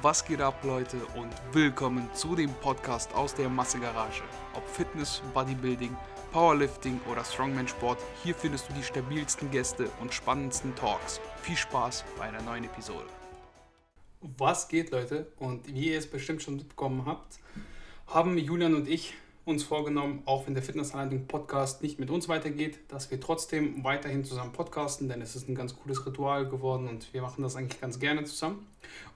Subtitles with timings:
[0.00, 4.22] Was geht ab, Leute, und willkommen zu dem Podcast aus der Massegarage.
[4.54, 5.96] Ob Fitness, Bodybuilding,
[6.30, 11.20] Powerlifting oder Strongman-Sport, hier findest du die stabilsten Gäste und spannendsten Talks.
[11.42, 13.06] Viel Spaß bei einer neuen Episode.
[14.20, 15.32] Was geht, Leute?
[15.36, 17.40] Und wie ihr es bestimmt schon mitbekommen habt,
[18.06, 19.14] haben Julian und ich
[19.48, 24.22] uns vorgenommen, auch wenn der Fitnessanleitung Podcast nicht mit uns weitergeht, dass wir trotzdem weiterhin
[24.22, 27.80] zusammen podcasten, denn es ist ein ganz cooles Ritual geworden und wir machen das eigentlich
[27.80, 28.66] ganz gerne zusammen.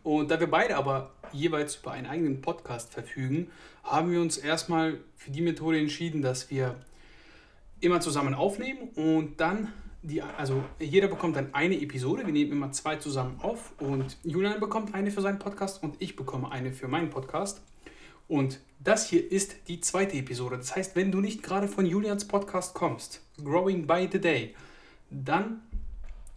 [0.03, 3.50] Und da wir beide aber jeweils über einen eigenen Podcast verfügen,
[3.85, 6.77] haben wir uns erstmal für die Methode entschieden, dass wir
[7.80, 9.69] immer zusammen aufnehmen und dann
[10.03, 12.25] die, also jeder bekommt dann eine Episode.
[12.25, 16.17] Wir nehmen immer zwei zusammen auf und Julian bekommt eine für seinen Podcast und ich
[16.17, 17.61] bekomme eine für meinen Podcast.
[18.32, 20.57] Und das hier ist die zweite Episode.
[20.57, 24.55] Das heißt, wenn du nicht gerade von Julians Podcast kommst, Growing by the Day,
[25.11, 25.61] dann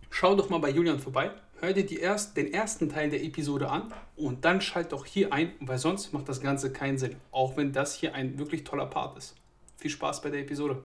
[0.10, 1.32] schau doch mal bei Julian vorbei,
[1.62, 5.54] hör dir erst, den ersten Teil der Episode an und dann schalt doch hier ein,
[5.62, 7.16] weil sonst macht das Ganze keinen Sinn.
[7.32, 9.34] Auch wenn das hier ein wirklich toller Part ist.
[9.78, 10.84] Viel Spaß bei der Episode.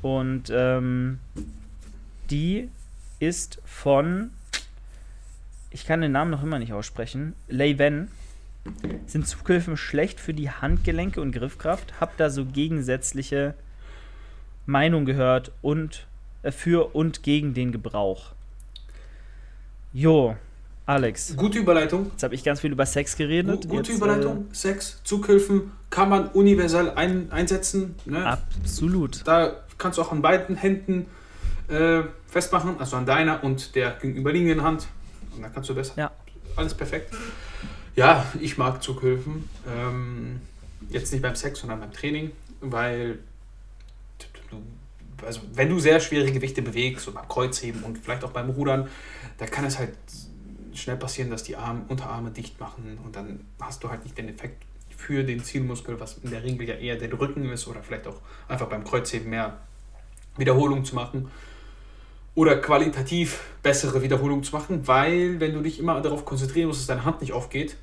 [0.00, 1.18] Und ähm,
[2.30, 2.70] die
[3.18, 4.30] ist von,
[5.70, 8.10] ich kann den Namen noch immer nicht aussprechen, Leiven.
[9.06, 12.00] Sind Zughilfen schlecht für die Handgelenke und Griffkraft?
[12.00, 13.54] Hab da so gegensätzliche
[14.66, 16.06] Meinungen gehört und
[16.42, 18.32] äh, für und gegen den Gebrauch.
[19.92, 20.36] Jo,
[20.86, 21.34] Alex.
[21.36, 22.10] Gute Überleitung.
[22.12, 23.62] Jetzt habe ich ganz viel über Sex geredet.
[23.62, 24.46] Gu- Gute Jetzt, Überleitung.
[24.52, 27.94] Sex, Zughilfen kann man universell ein, einsetzen.
[28.04, 28.18] Ne?
[28.18, 29.26] Äh, absolut.
[29.26, 31.06] Da kannst du auch an beiden Händen
[31.68, 34.86] äh, festmachen, also an deiner und der gegenüberliegenden Hand.
[35.34, 35.94] Und dann kannst du besser.
[35.96, 36.10] Ja.
[36.56, 37.12] Alles perfekt.
[37.96, 39.48] Ja, ich mag Zughilfen.
[39.66, 40.40] Ähm,
[40.90, 42.30] jetzt nicht beim Sex, sondern beim Training,
[42.60, 43.18] weil
[45.24, 48.88] also wenn du sehr schwere Gewichte bewegst, so beim Kreuzheben und vielleicht auch beim Rudern,
[49.38, 49.94] da kann es halt
[50.74, 54.28] schnell passieren, dass die Arme, Unterarme dicht machen und dann hast du halt nicht den
[54.28, 54.62] Effekt
[54.94, 58.20] für den Zielmuskel, was in der Regel ja eher der Rücken ist oder vielleicht auch
[58.46, 59.58] einfach beim Kreuzheben mehr
[60.36, 61.30] Wiederholung zu machen
[62.34, 66.86] oder qualitativ bessere Wiederholung zu machen, weil wenn du dich immer darauf konzentrieren musst, dass
[66.86, 67.76] deine Hand nicht aufgeht,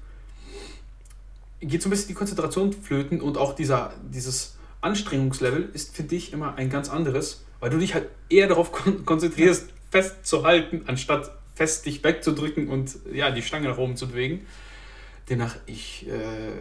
[1.67, 6.33] geht so ein bisschen die Konzentration flöten und auch dieser, dieses Anstrengungslevel ist für dich
[6.33, 11.85] immer ein ganz anderes, weil du dich halt eher darauf kon konzentrierst, festzuhalten, anstatt fest
[11.85, 14.45] dich wegzudrücken und ja, die Stange nach oben zu bewegen.
[15.29, 16.51] Demnach, ich, äh,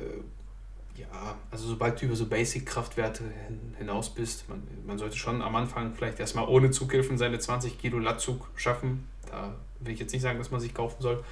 [0.95, 5.57] ja, also sobald du über so Basic-Kraftwerte hin, hinaus bist, man, man sollte schon am
[5.57, 9.09] Anfang vielleicht erstmal ohne Zughilfen seine 20 Kilo Latzug schaffen.
[9.31, 11.25] Da will ich jetzt nicht sagen, dass man sich kaufen soll.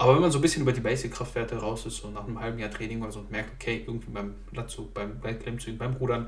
[0.00, 2.58] Aber wenn man so ein bisschen über die Basic-Kraftwerte raus ist, so nach einem halben
[2.58, 6.26] Jahr Training oder so, und merkt, okay, irgendwie beim Latzug, beim, bei Klimmzügen, beim Rudern,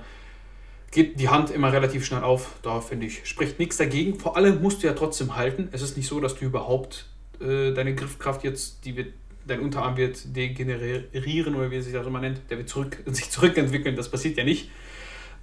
[0.91, 2.57] geht die Hand immer relativ schnell auf.
[2.61, 4.21] Da finde ich, spricht nichts dagegen.
[4.21, 5.71] Vor allem musst du ja trotzdem halten.
[5.73, 7.07] Es ist nicht so, dass du überhaupt
[7.41, 9.15] äh, deine Griffkraft jetzt, die wird,
[9.47, 13.31] dein Unterarm wird degenerieren oder wie es sich das immer nennt, der wird zurück, sich
[13.31, 13.97] zurückentwickeln.
[13.97, 14.71] Das passiert ja nicht.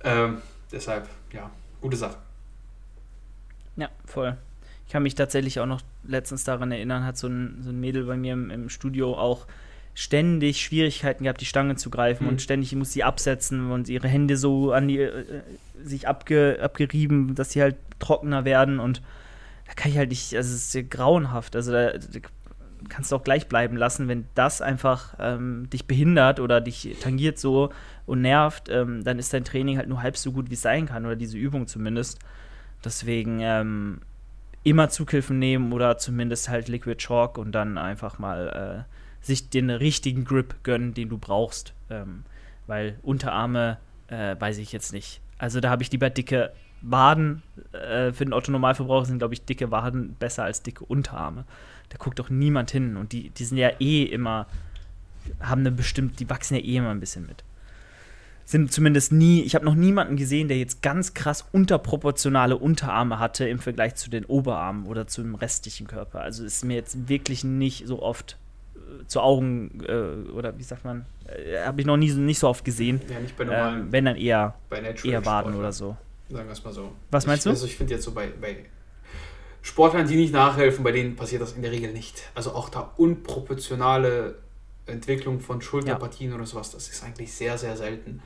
[0.04, 0.38] Ähm,
[0.72, 1.50] deshalb, ja,
[1.82, 2.18] gute Sache.
[3.76, 4.38] Ja, voll.
[4.90, 8.06] Ich kann mich tatsächlich auch noch letztens daran erinnern, hat so ein, so ein Mädel
[8.06, 9.46] bei mir im, im Studio auch
[9.94, 12.30] ständig Schwierigkeiten gehabt, die Stange zu greifen Mhm.
[12.32, 15.44] und ständig muss sie absetzen und ihre Hände so an die äh,
[15.84, 19.04] sich abge, abgerieben, dass sie halt trockener werden und
[19.68, 21.56] da kann ich halt nicht, also es ist grauenhaft.
[21.56, 22.20] Also da, da
[22.90, 27.38] kannst du auch gleich bleiben lassen, wenn das einfach ähm, dich behindert oder dich tangiert
[27.38, 27.70] so
[28.08, 30.88] und nervt, ähm, dann ist dein Training halt nur halb so gut, wie es sein
[30.88, 32.18] kann oder diese Übung zumindest.
[32.84, 34.00] Deswegen ähm,
[34.64, 39.70] immer Zughilfen nehmen oder zumindest halt Liquid Chalk und dann einfach mal äh, sich den
[39.70, 41.74] richtigen Grip gönnen, den du brauchst.
[41.90, 42.24] Ähm,
[42.68, 43.78] weil Unterarme
[44.08, 45.22] äh, weiß ich jetzt nicht.
[45.38, 47.42] Also da habe ich lieber dicke Waden.
[47.72, 51.46] Äh, für den Otto-Normalverbraucher sind, glaube ich, dicke Waden besser als dicke Unterarme.
[51.90, 52.98] Da guckt doch niemand hin.
[52.98, 54.48] Und die, die sind ja eh immer,
[55.40, 57.44] haben eine bestimmt, die wachsen ja eh immer ein bisschen mit.
[58.50, 63.48] Sind zumindest nie, ich habe noch niemanden gesehen, der jetzt ganz krass unterproportionale Unterarme hatte
[63.48, 66.22] im Vergleich zu den Oberarmen oder zum restlichen Körper.
[66.22, 68.40] Also ist mir jetzt wirklich nicht so oft
[68.76, 72.40] äh, zu Augen äh, oder wie sagt man, äh, habe ich noch nie so, nicht
[72.40, 73.00] so oft gesehen.
[73.08, 75.96] Ja, nicht bei normalen, Ähm, wenn dann eher, bei eher Waden oder so.
[76.32, 76.92] Sagen wir es mal so.
[77.12, 77.50] Was meinst ich, du?
[77.52, 78.66] Also ich finde jetzt so bei, bei
[79.62, 82.24] Sportlern, die nicht nachhelfen, bei denen passiert das in der Regel nicht.
[82.34, 84.40] Also auch da unproportionale
[84.88, 88.24] Entwicklung von Schulterpartien oder sowas, das ist eigentlich sehr, sehr selten.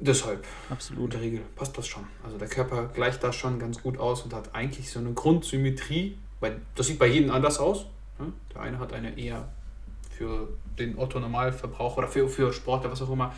[0.00, 1.12] Deshalb, in Absolut.
[1.12, 2.04] der Regel passt das schon.
[2.24, 6.18] Also der Körper gleicht da schon ganz gut aus und hat eigentlich so eine Grundsymmetrie.
[6.40, 7.84] Weil das sieht bei jedem anders aus.
[8.18, 8.32] ne?
[8.54, 9.48] Der eine hat eine eher
[10.10, 10.48] für
[10.78, 13.34] den Otto-Normalverbraucher oder für, für Sportler, was auch immer,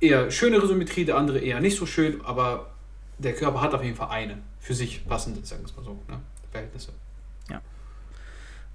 [0.00, 2.70] eher schönere Symmetrie, der andere eher nicht so schön, aber
[3.18, 5.92] der Körper hat auf jeden Fall eine für sich passende, sagen wir es mal so,
[6.08, 6.20] ne?
[6.50, 6.92] Verhältnisse.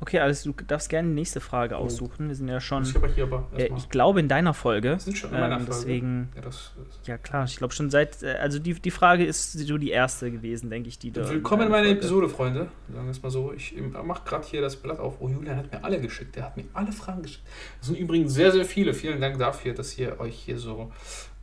[0.04, 2.28] Okay, alles, du darfst gerne die nächste Frage aussuchen.
[2.28, 2.82] Wir sind ja schon.
[2.84, 4.94] Ich, aber hier aber äh, ich glaube in deiner Folge.
[4.94, 5.76] Wir sind schon in meiner Ähm, Folge.
[5.80, 7.08] deswegen, Ja, das, das.
[7.08, 10.32] ja klar, ich glaube schon seit, äh, also die, die Frage ist so die erste
[10.32, 11.30] gewesen, denke ich, die da.
[11.30, 12.68] Willkommen in deiner meiner Folge- Episode, Freunde.
[12.92, 13.54] Sagen wir es mal so.
[13.54, 15.18] Ich mache gerade hier das Blatt auf.
[15.20, 16.36] Oh, Julian hat mir alle geschickt.
[16.36, 17.44] Der hat mir alle Fragen geschickt.
[17.80, 18.96] Das sind übrigens sehr, sehr viele.
[18.96, 20.92] Vielen Dank dafür, dass ihr euch hier so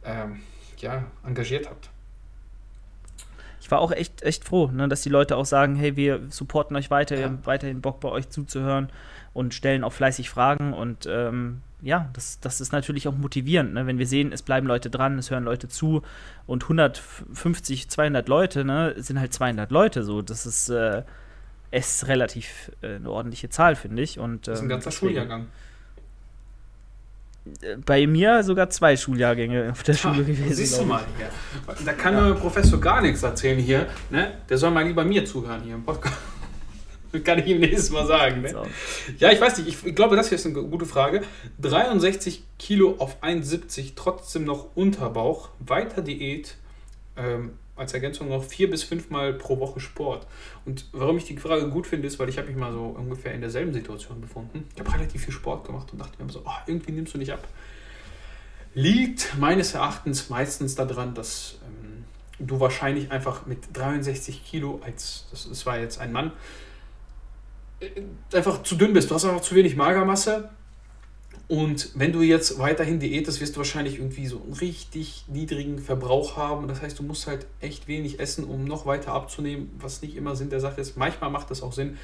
[0.04, 0.40] ähm,
[0.78, 1.90] ja, engagiert habt.
[3.68, 6.74] Ich war auch echt, echt froh, ne, dass die Leute auch sagen, hey, wir supporten
[6.74, 7.26] euch weiter, wir Ja.
[7.28, 8.88] haben weiterhin Bock bei euch zuzuhören
[9.34, 13.86] und stellen auch fleißig Fragen und ähm, ja, das, das ist natürlich auch motivierend, ne?
[13.86, 16.00] wenn wir sehen, es bleiben Leute dran, es hören Leute zu
[16.46, 21.02] und 150, 200 Leute, ne, sind halt 200 Leute so, das ist, äh,
[21.70, 24.18] ist relativ äh, eine ordentliche Zahl, finde ich.
[24.18, 25.46] Und, Das ist ein ähm, ganzer deswegen- Schuljahrgang.
[27.84, 30.54] Bei mir sogar zwei Schuljahrgänge auf der Schule gewesen.
[30.54, 31.28] Siehst du mal hier.
[31.84, 33.86] Da kann der Professor gar nichts erzählen hier.
[34.10, 34.32] Ne?
[34.48, 36.16] Der soll mal lieber mir zuhören hier im Podcast.
[37.24, 38.42] Kann ich ihm nächstes Mal sagen.
[38.42, 38.54] Ne?
[39.18, 39.68] Ja, ich weiß nicht.
[39.68, 41.22] Ich, ich glaube, das hier ist eine gute Frage.
[41.60, 46.56] 63 Kilo auf 1,70, trotzdem noch Unterbauch, weiter Diät,
[47.16, 50.26] ähm, als Ergänzung noch vier bis fünfmal pro Woche Sport.
[50.64, 53.32] Und warum ich die Frage gut finde, ist, weil ich habe mich mal so ungefähr
[53.32, 54.66] in derselben Situation befunden.
[54.74, 57.32] Ich habe relativ viel Sport gemacht und dachte mir so, oh, irgendwie nimmst du nicht
[57.32, 57.46] ab.
[58.74, 62.04] Liegt meines Erachtens meistens daran, dass ähm,
[62.38, 66.32] du wahrscheinlich einfach mit 63 Kilo als, das, das war jetzt ein Mann,
[67.80, 68.02] äh,
[68.36, 69.10] einfach zu dünn bist.
[69.10, 70.50] Du hast einfach zu wenig Magermasse.
[71.48, 76.36] Und wenn du jetzt weiterhin diätest, wirst du wahrscheinlich irgendwie so einen richtig niedrigen Verbrauch
[76.36, 76.68] haben.
[76.68, 80.36] Das heißt, du musst halt echt wenig essen, um noch weiter abzunehmen, was nicht immer
[80.36, 80.98] Sinn der Sache ist.
[80.98, 81.96] Manchmal macht es auch Sinn,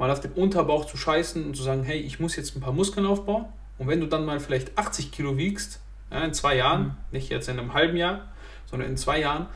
[0.00, 2.72] mal auf den Unterbauch zu scheißen und zu sagen, hey, ich muss jetzt ein paar
[2.72, 3.44] Muskeln aufbauen.
[3.78, 5.78] Und wenn du dann mal vielleicht 80 Kilo wiegst,
[6.10, 6.92] ja, in zwei Jahren, Mhm.
[7.12, 8.32] nicht jetzt in einem halben Jahr,
[8.66, 9.46] sondern in zwei Jahren,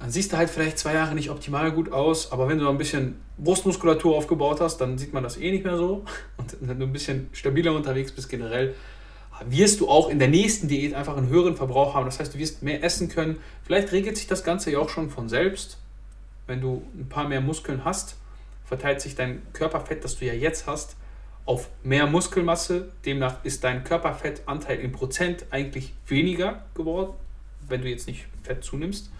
[0.00, 2.72] dann siehst du halt vielleicht zwei Jahre nicht optimal gut aus, aber wenn du noch
[2.72, 6.04] ein bisschen Brustmuskulatur aufgebaut hast, dann sieht man das eh nicht mehr so.
[6.38, 8.74] Und wenn du ein bisschen stabiler unterwegs bist generell,
[9.44, 12.06] wirst du auch in der nächsten Diät einfach einen höheren Verbrauch haben.
[12.06, 13.40] Das heißt, du wirst mehr essen können.
[13.62, 15.78] Vielleicht regelt sich das Ganze ja auch schon von selbst.
[16.46, 18.16] Wenn du ein paar mehr Muskeln hast,
[18.64, 20.96] verteilt sich dein Körperfett, das du ja jetzt hast,
[21.44, 22.90] auf mehr Muskelmasse.
[23.04, 27.12] Demnach ist dein Körperfettanteil in Prozent eigentlich weniger geworden,
[27.68, 29.10] wenn du jetzt nicht Fett zunimmst.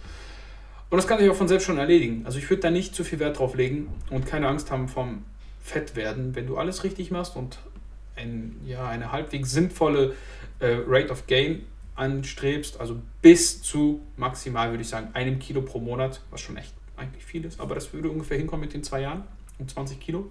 [0.91, 2.23] Und das kann sich auch von selbst schon erledigen.
[2.27, 5.25] Also ich würde da nicht zu viel Wert drauf legen und keine Angst haben vom
[5.63, 7.59] Fett werden, wenn du alles richtig machst und
[8.17, 10.15] ein, ja, eine halbwegs sinnvolle
[10.59, 11.65] äh, Rate of Gain
[11.95, 16.73] anstrebst, also bis zu maximal, würde ich sagen, einem Kilo pro Monat, was schon echt
[16.97, 19.25] eigentlich viel ist, aber das würde ungefähr hinkommen mit den zwei Jahren,
[19.59, 20.31] um 20 Kilo.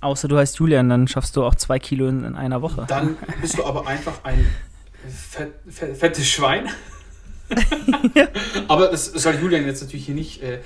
[0.00, 2.86] Außer du heißt Julian, dann schaffst du auch zwei Kilo in, in einer Woche.
[2.88, 4.46] Dann bist du aber einfach ein
[5.06, 6.68] fett, fett, fettes Schwein.
[8.68, 10.60] aber das soll Julian jetzt natürlich hier nicht, äh,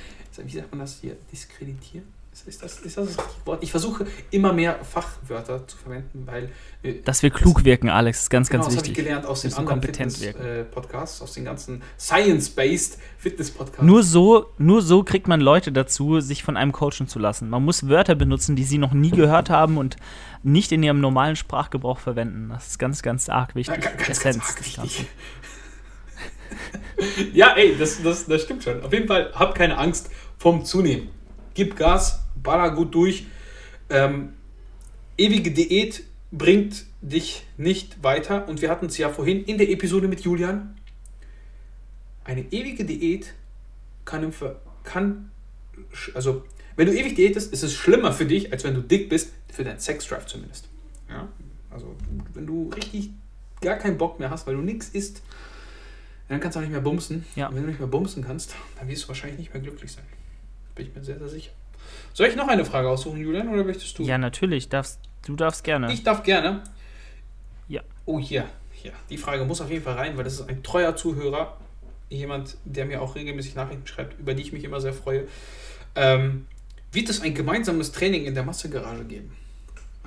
[0.45, 2.05] wie sagt man das hier, diskreditieren?
[2.47, 3.63] Ist, das, ist das das richtige Wort?
[3.63, 6.51] Ich versuche immer mehr Fachwörter zu verwenden, weil
[6.83, 9.05] äh, Dass wir klug wirken, Alex, ist ganz, Genau, ganz das habe ich wichtig.
[9.05, 13.85] gelernt aus den anderen Fitness-Podcasts, aus den ganzen Science-Based Fitness-Podcasts.
[13.85, 17.49] Nur so, nur so kriegt man Leute dazu, sich von einem coachen zu lassen.
[17.49, 19.97] Man muss Wörter benutzen, die sie noch nie gehört haben und
[20.43, 22.49] nicht in ihrem normalen Sprachgebrauch verwenden.
[22.49, 23.77] Das ist ganz, ganz arg wichtig.
[23.77, 25.07] Ja, ganz, ganz, Essenz ganz arg wichtig.
[27.33, 28.83] ja, ey, das, das, das stimmt schon.
[28.83, 31.09] Auf jeden Fall, hab keine Angst vom Zunehmen.
[31.55, 33.27] Gib Gas, baller gut durch.
[33.91, 34.35] Ähm,
[35.17, 38.49] ewige Diät bringt dich nicht weiter.
[38.49, 40.77] Und wir hatten es ja vorhin in der Episode mit Julian.
[42.25, 43.35] Eine ewige Diät
[44.05, 45.31] kann, im Ver kann
[46.15, 46.45] also
[46.77, 49.65] wenn du ewig diätest, ist es schlimmer für dich, als wenn du dick bist, für
[49.65, 50.69] deinen Sexdrive zumindest.
[51.09, 51.29] Ja?
[51.71, 51.95] Also
[52.33, 53.11] wenn du richtig
[53.61, 55.23] gar keinen Bock mehr hast, weil du nichts isst,
[56.29, 57.25] dann kannst du auch nicht mehr bumsen.
[57.37, 57.49] Ja.
[57.49, 60.05] Und wenn du nicht mehr bumsen kannst, dann wirst du wahrscheinlich nicht mehr glücklich sein.
[60.75, 61.53] Bin ich mir sehr, sehr sicher.
[62.13, 64.05] Soll ich noch eine Frage aussuchen, Julian, oder möchtest du?
[64.05, 64.69] Ja, natürlich.
[64.69, 65.93] Darfst, du darfst gerne.
[65.93, 66.65] Ich darf gerne.
[67.69, 67.83] Ja.
[68.07, 68.47] Oh, hier.
[68.73, 68.93] hier.
[69.11, 71.59] Die Frage muss auf jeden Fall rein, weil das ist ein treuer Zuhörer.
[72.09, 75.27] Jemand, der mir auch regelmäßig Nachrichten schreibt, über die ich mich immer sehr freue.
[75.95, 76.47] Ähm,
[76.93, 79.37] wird es ein gemeinsames Training in der Massegarage geben?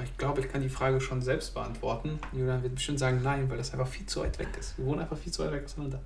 [0.04, 2.20] Ich glaube, ich kann die Frage schon selbst beantworten.
[2.32, 4.78] Julian wird bestimmt sagen nein, weil das einfach viel zu weit weg ist.
[4.78, 6.00] Wir wohnen einfach viel zu weit weg auseinander.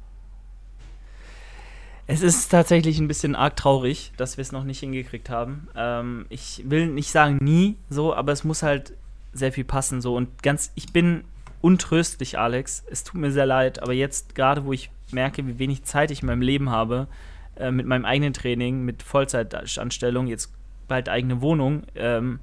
[2.07, 5.67] Es ist tatsächlich ein bisschen arg traurig, dass wir es noch nicht hingekriegt haben.
[5.75, 8.93] Ähm, ich will nicht sagen nie so, aber es muss halt
[9.33, 10.71] sehr viel passen so und ganz.
[10.75, 11.23] Ich bin
[11.61, 12.83] untröstlich, Alex.
[12.89, 16.21] Es tut mir sehr leid, aber jetzt gerade, wo ich merke, wie wenig Zeit ich
[16.21, 17.07] in meinem Leben habe,
[17.55, 20.51] äh, mit meinem eigenen Training, mit Vollzeitanstellung, jetzt
[20.87, 22.39] bald eigene Wohnung, ähm,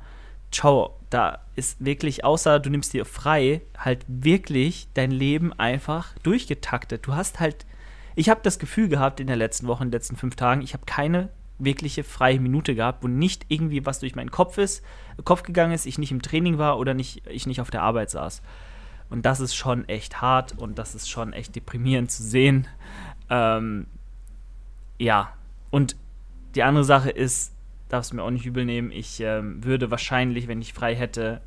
[0.50, 7.06] ciao, da ist wirklich, außer du nimmst dir frei, halt wirklich dein Leben einfach durchgetaktet.
[7.06, 7.66] Du hast halt,
[8.14, 10.74] ich habe das Gefühl gehabt in der letzten Woche, in den letzten fünf Tagen, ich
[10.74, 14.84] habe keine wirkliche freie Minute gehabt, wo nicht irgendwie was durch meinen Kopf ist,
[15.24, 18.10] Kopf gegangen ist, ich nicht im Training war oder nicht, ich nicht auf der Arbeit
[18.10, 18.42] saß.
[19.10, 22.68] Und das ist schon echt hart und das ist schon echt deprimierend zu sehen.
[23.30, 23.86] Ähm,
[24.98, 25.32] ja,
[25.70, 25.96] und
[26.54, 27.52] die andere Sache ist,
[27.88, 31.40] darfst du mir auch nicht übel nehmen, ich ähm, würde wahrscheinlich, wenn ich frei hätte,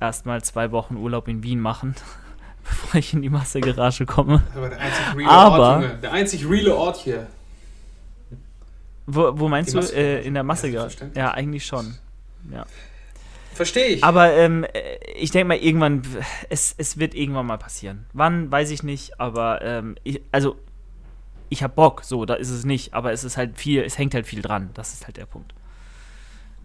[0.00, 1.94] erstmal zwei Wochen Urlaub in Wien machen,
[2.64, 4.42] bevor ich in die Massegarage komme.
[4.54, 5.98] Aber der einzig reale Aber- Ort, Junge.
[5.98, 7.26] Der einzig reale Ort hier.
[9.06, 9.86] Wo, wo meinst Die du?
[9.96, 10.90] Äh, in der Massegarage?
[10.90, 11.18] Selbstverständlich.
[11.22, 11.94] Ja, eigentlich schon.
[12.50, 12.66] Ja.
[13.54, 14.04] Verstehe ich.
[14.04, 16.02] Aber ähm, äh, ich denke mal, irgendwann,
[16.48, 18.06] es, es wird irgendwann mal passieren.
[18.12, 20.56] Wann, weiß ich nicht, aber ähm, ich, also
[21.48, 24.14] ich habe Bock, so, da ist es nicht, aber es ist halt viel, es hängt
[24.14, 24.70] halt viel dran.
[24.74, 25.52] Das ist halt der Punkt.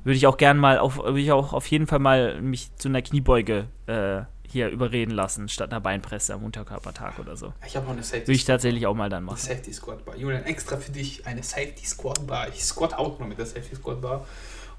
[0.07, 2.87] Würde ich auch gern mal, auf, würde ich auch auf jeden Fall mal mich zu
[2.87, 7.51] einer Kniebeuge äh, hier überreden lassen, statt einer Beinpresse am Unterkörpertag oder so.
[7.65, 9.39] ich habe auch eine Safety Würde ich tatsächlich auch mal dann Eine machen.
[9.39, 10.15] Safety Squad Bar.
[10.15, 12.47] Julian, extra für dich eine Safety Squad Bar.
[12.47, 14.19] Ich squat auch nur mit der Safety Squad Bar.
[14.19, 14.25] Und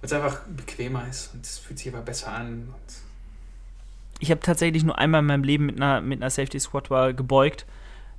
[0.01, 2.73] es einfach bequemer ist und es fühlt sich aber besser an.
[4.21, 7.13] Ich habe tatsächlich nur einmal in meinem Leben mit einer, mit einer Safety Squat Bar
[7.13, 7.67] gebeugt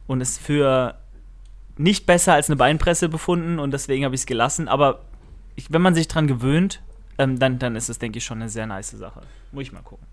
[0.06, 0.94] und es für
[1.76, 4.68] nicht besser als eine Beinpresse befunden und deswegen habe ich es gelassen.
[4.68, 5.02] Aber
[5.56, 6.84] ich, wenn man sich dran gewöhnt,
[7.20, 9.22] ähm, dann, dann ist es, denke ich, schon eine sehr nice Sache.
[9.52, 10.08] Muss ich mal gucken.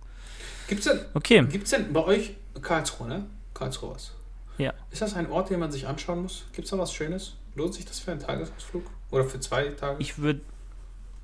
[0.68, 3.26] Gibt's denn, Okay, gibt's denn bei euch Karlsruhe, ne?
[3.54, 4.12] Karlsruhe was?
[4.58, 4.74] Ja.
[4.90, 6.46] Ist das ein Ort, den man sich anschauen muss?
[6.52, 7.36] Gibt es da was Schönes?
[7.54, 8.84] Lohnt sich das für einen Tagesausflug?
[9.12, 9.96] Oder für zwei Tage?
[10.00, 10.40] ich würde,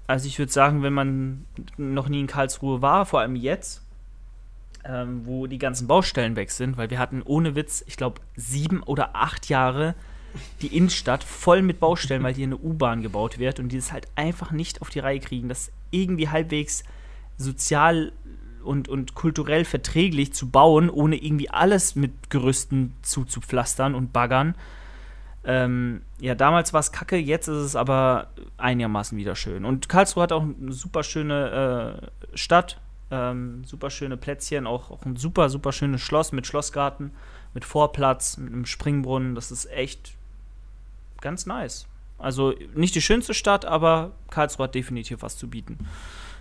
[0.07, 1.47] also ich würde sagen, wenn man
[1.77, 3.83] noch nie in Karlsruhe war, vor allem jetzt,
[4.85, 8.85] ähm, wo die ganzen Baustellen weg sind, weil wir hatten ohne Witz, ich glaube, sieben
[8.85, 9.97] oder acht Jahre
[10.61, 14.09] die Innenstadt voll mit Baustellen, weil hier eine U-Bahn gebaut wird und die das halt
[14.17, 16.85] einfach nicht auf die Reihe kriegen, das irgendwie halbwegs
[17.37, 18.13] sozial
[18.63, 24.55] und, und kulturell verträglich zu bauen, ohne irgendwie alles mit Gerüsten zuzupflastern und baggern.
[25.45, 29.65] Ähm, ja, damals war es kacke, jetzt ist es aber einigermaßen wieder schön.
[29.65, 32.01] Und Karlsruhe hat auch eine super schöne
[32.33, 37.11] äh, Stadt, ähm, super schöne Plätzchen, auch, auch ein super, super schönes Schloss mit Schlossgarten,
[37.55, 39.35] mit Vorplatz, mit einem Springbrunnen.
[39.35, 40.15] Das ist echt
[41.23, 41.87] ganz nice.
[42.19, 45.79] Also nicht die schönste Stadt, aber Karlsruhe hat definitiv was zu bieten.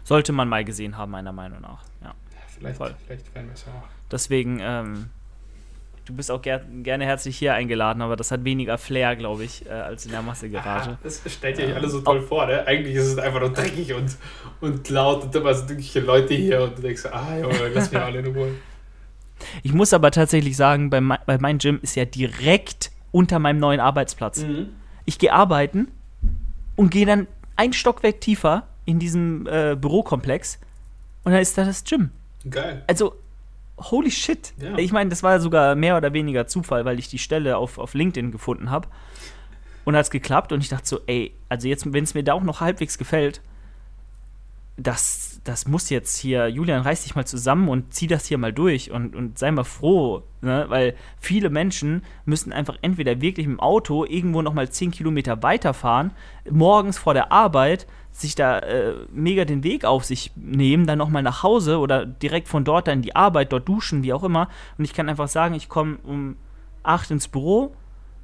[0.04, 1.84] Sollte man mal gesehen haben, meiner Meinung nach.
[2.02, 2.08] Ja.
[2.10, 2.14] Ja,
[2.58, 2.94] vielleicht, voll.
[3.08, 3.84] vielleicht werden wir es auch.
[4.12, 5.10] Deswegen, ähm,
[6.06, 9.66] du bist auch ger gerne herzlich hier eingeladen, aber das hat weniger Flair, glaube ich,
[9.66, 10.92] äh, als in der Massegarage.
[10.92, 12.66] Ah, Das stellt ihr euch alle so toll vor, ne?
[12.68, 14.18] Eigentlich ist es einfach nur dreckig und,
[14.60, 18.02] und laut und immer sind irgendwelche Leute hier und du denkst, ah, Junge, lass mich
[18.02, 18.52] alle in Ruhe.
[19.64, 23.60] Ich muss aber tatsächlich sagen, bei, mei- bei meinem Gym ist ja direkt unter meinem
[23.60, 24.44] neuen Arbeitsplatz.
[24.44, 24.70] Mhm.
[25.06, 25.90] Ich gehe arbeiten
[26.76, 30.60] und gehe dann ein Stockwerk tiefer in diesem äh, Bürokomplex
[31.24, 32.12] und dann ist da das Gym.
[32.50, 32.84] Geil.
[32.88, 33.16] Also,
[33.78, 34.54] holy shit.
[34.58, 34.78] Ja.
[34.78, 37.94] Ich meine, das war sogar mehr oder weniger Zufall, weil ich die Stelle auf, auf
[37.94, 38.88] LinkedIn gefunden habe.
[39.84, 42.34] Und hat es geklappt und ich dachte so, ey, also jetzt, wenn es mir da
[42.34, 43.42] auch noch halbwegs gefällt,
[44.84, 48.54] das, das muss jetzt hier, Julian, reiß dich mal zusammen und zieh das hier mal
[48.54, 50.66] durch und, und sei mal froh, ne?
[50.70, 56.12] weil viele Menschen müssen einfach entweder wirklich mit dem Auto irgendwo nochmal 10 Kilometer weiterfahren,
[56.50, 61.24] morgens vor der Arbeit sich da äh, mega den Weg auf sich nehmen, dann nochmal
[61.24, 64.50] nach Hause oder direkt von dort dann in die Arbeit, dort duschen, wie auch immer.
[64.78, 66.36] Und ich kann einfach sagen, ich komme um
[66.84, 67.74] 8 ins Büro,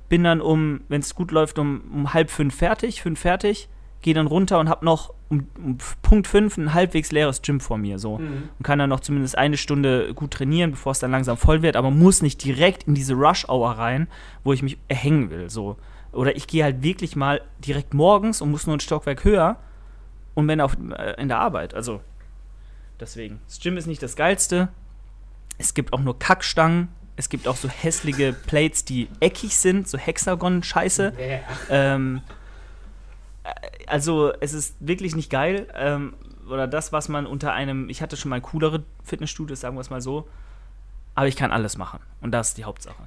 [0.09, 3.69] bin dann um, wenn es gut läuft, um, um halb fünf fertig, fünf fertig,
[4.01, 7.77] gehe dann runter und habe noch um, um Punkt fünf ein halbwegs leeres Gym vor
[7.77, 8.49] mir so Mhm.
[8.57, 11.75] und kann dann noch zumindest eine Stunde gut trainieren, bevor es dann langsam voll wird,
[11.75, 14.07] aber muss nicht direkt in diese Rush-Hour rein,
[14.43, 15.75] wo ich mich erhängen will so.
[16.13, 19.57] Oder ich gehe halt wirklich mal direkt morgens und muss nur ein Stockwerk höher
[20.33, 21.73] und bin auf, äh, in der Arbeit.
[21.73, 22.01] Also
[22.99, 23.39] deswegen.
[23.47, 24.69] Das Gym ist nicht das Geilste.
[25.57, 26.87] Es gibt auch nur Kackstangen.
[27.15, 31.13] Es gibt auch so hässliche Plates, die eckig sind, so Hexagon-Scheiße.
[31.19, 31.39] Yeah.
[31.69, 32.31] Ähm, äh,
[33.87, 35.67] also es ist wirklich nicht geil.
[35.73, 36.13] Ähm,
[36.49, 39.89] oder das, was man unter einem, ich hatte schon mal coolere Fitnessstudios, sagen wir es
[39.89, 40.27] mal so.
[41.15, 41.99] Aber ich kann alles machen.
[42.21, 43.03] Und das ist die Hauptsache.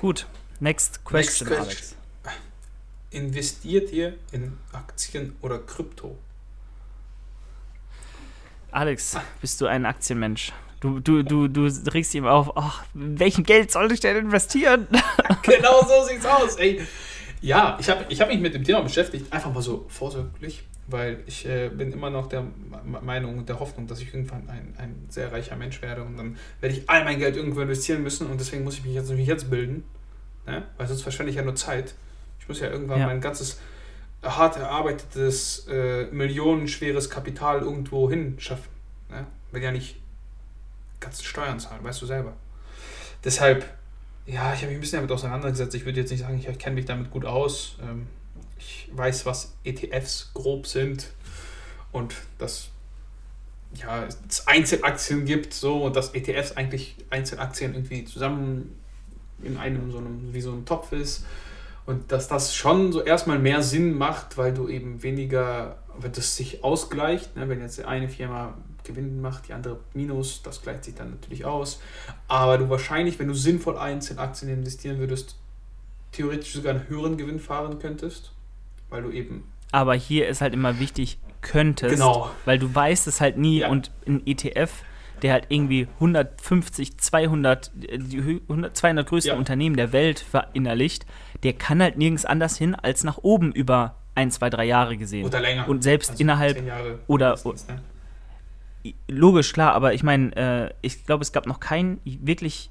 [0.00, 0.26] Gut,
[0.60, 1.66] next question, question.
[1.66, 1.96] Alex.
[3.10, 6.18] Investiert ihr in Aktien oder Krypto?
[8.72, 10.52] Alex, bist du ein Aktienmensch?
[10.80, 14.88] Du, du, du, du regst ihm auf, ach, welchen Geld soll ich denn investieren?
[15.42, 16.84] genau so sieht's aus, ey.
[17.42, 21.18] Ja, ich habe ich hab mich mit dem Thema beschäftigt, einfach mal so vorsorglich, weil
[21.26, 22.44] ich äh, bin immer noch der
[23.02, 26.36] Meinung und der Hoffnung, dass ich irgendwann ein, ein sehr reicher Mensch werde und dann
[26.60, 29.26] werde ich all mein Geld irgendwo investieren müssen und deswegen muss ich mich jetzt, mich
[29.26, 29.82] jetzt bilden,
[30.46, 30.62] ne?
[30.76, 31.94] weil sonst verschwende ich ja nur Zeit.
[32.38, 33.06] Ich muss ja irgendwann Ja.
[33.06, 33.60] mein ganzes
[34.22, 38.68] hart erarbeitetes, äh, millionenschweres Kapital irgendwo hin schaffen.
[39.10, 39.26] Ne?
[39.50, 39.96] Will ja nicht
[41.00, 42.34] ganzen Steuern zahlen, weißt du selber.
[43.24, 43.64] Deshalb
[44.26, 45.74] ja, ich habe mich ein bisschen damit auseinandergesetzt.
[45.74, 47.76] Ich würde jetzt nicht sagen, ich kenne mich damit gut aus.
[47.82, 48.06] Ähm,
[48.58, 51.08] Ich weiß, was ETFs grob sind
[51.90, 52.68] und dass
[53.74, 58.78] ja, es Einzelaktien gibt so und dass ETFs eigentlich Einzelaktien irgendwie zusammen
[59.42, 61.24] in einem so einem wie so ein Topf ist
[61.86, 66.36] und dass das schon so erstmal mehr Sinn macht, weil du eben weniger, wenn das
[66.36, 70.94] sich ausgleicht, ne, wenn jetzt eine Firma Gewinn macht, die andere Minus, das gleicht sich
[70.94, 71.80] dann natürlich aus.
[72.28, 75.36] Aber du wahrscheinlich, wenn du sinnvoll einzeln Aktien investieren würdest,
[76.12, 78.32] theoretisch sogar einen höheren Gewinn fahren könntest,
[78.90, 79.44] weil du eben.
[79.70, 82.30] Aber hier ist halt immer wichtig, könntest, Genau.
[82.44, 83.68] weil du weißt es halt nie Ja.
[83.70, 84.70] und ein ETF,
[85.22, 89.38] der halt irgendwie 150, 200, äh, die hö- 100, 200 größten Ja.
[89.38, 91.06] Unternehmen der Welt verinnerlicht,
[91.42, 95.24] der kann halt nirgends anders hin als nach oben über ein, zwei, drei Jahre gesehen.
[95.24, 95.68] Oder länger.
[95.68, 97.80] Und selbst Also innerhalb Jahre oder- mindestens, ne?
[99.08, 102.70] Logisch, klar, aber ich meine, äh, ich glaube, es gab noch kein wirklich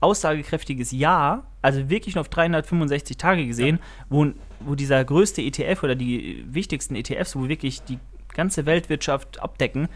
[0.00, 4.26] aussagekräftiges Jahr, also wirklich nur auf 365 Tage gesehen, wo,
[4.60, 7.98] wo dieser größte ETF oder die wichtigsten ETFs, wo wirklich die
[8.32, 9.88] ganze Weltwirtschaft abdecken,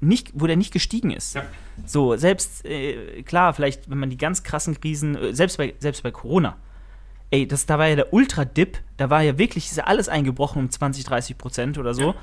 [0.00, 1.34] nicht, wo der nicht gestiegen ist.
[1.34, 1.44] Ja.
[1.86, 6.02] So, selbst, äh, klar, vielleicht, wenn man die ganz krassen Krisen, äh, selbst bei, selbst
[6.02, 6.56] bei Corona,
[7.30, 10.62] ey, das, da war ja der Ultra-Dip, da war ja wirklich, ist ja alles eingebrochen
[10.62, 12.02] um 20, 30 Prozent oder so.
[12.02, 12.14] Ja.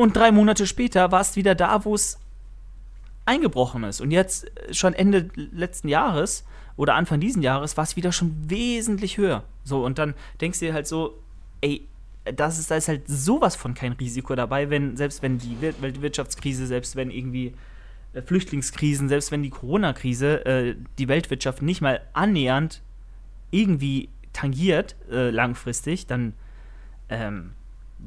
[0.00, 2.18] Und drei Monate später war es wieder da, wo es
[3.26, 4.00] eingebrochen ist.
[4.00, 6.44] Und jetzt, äh, schon Ende letzten Jahres
[6.78, 9.44] oder Anfang diesen Jahres, war es wieder schon wesentlich höher.
[9.62, 11.18] So, und dann denkst du dir halt so,
[11.60, 11.86] ey,
[12.24, 15.82] das ist, da ist halt sowas von kein Risiko dabei, wenn, selbst wenn die Wir-
[15.82, 17.52] Weltwirtschaftskrise, selbst wenn irgendwie
[18.14, 22.80] äh, Flüchtlingskrisen, selbst wenn die Corona-Krise äh, die Weltwirtschaft nicht mal annähernd
[23.50, 26.32] irgendwie tangiert, äh, langfristig, dann
[27.10, 27.52] ähm,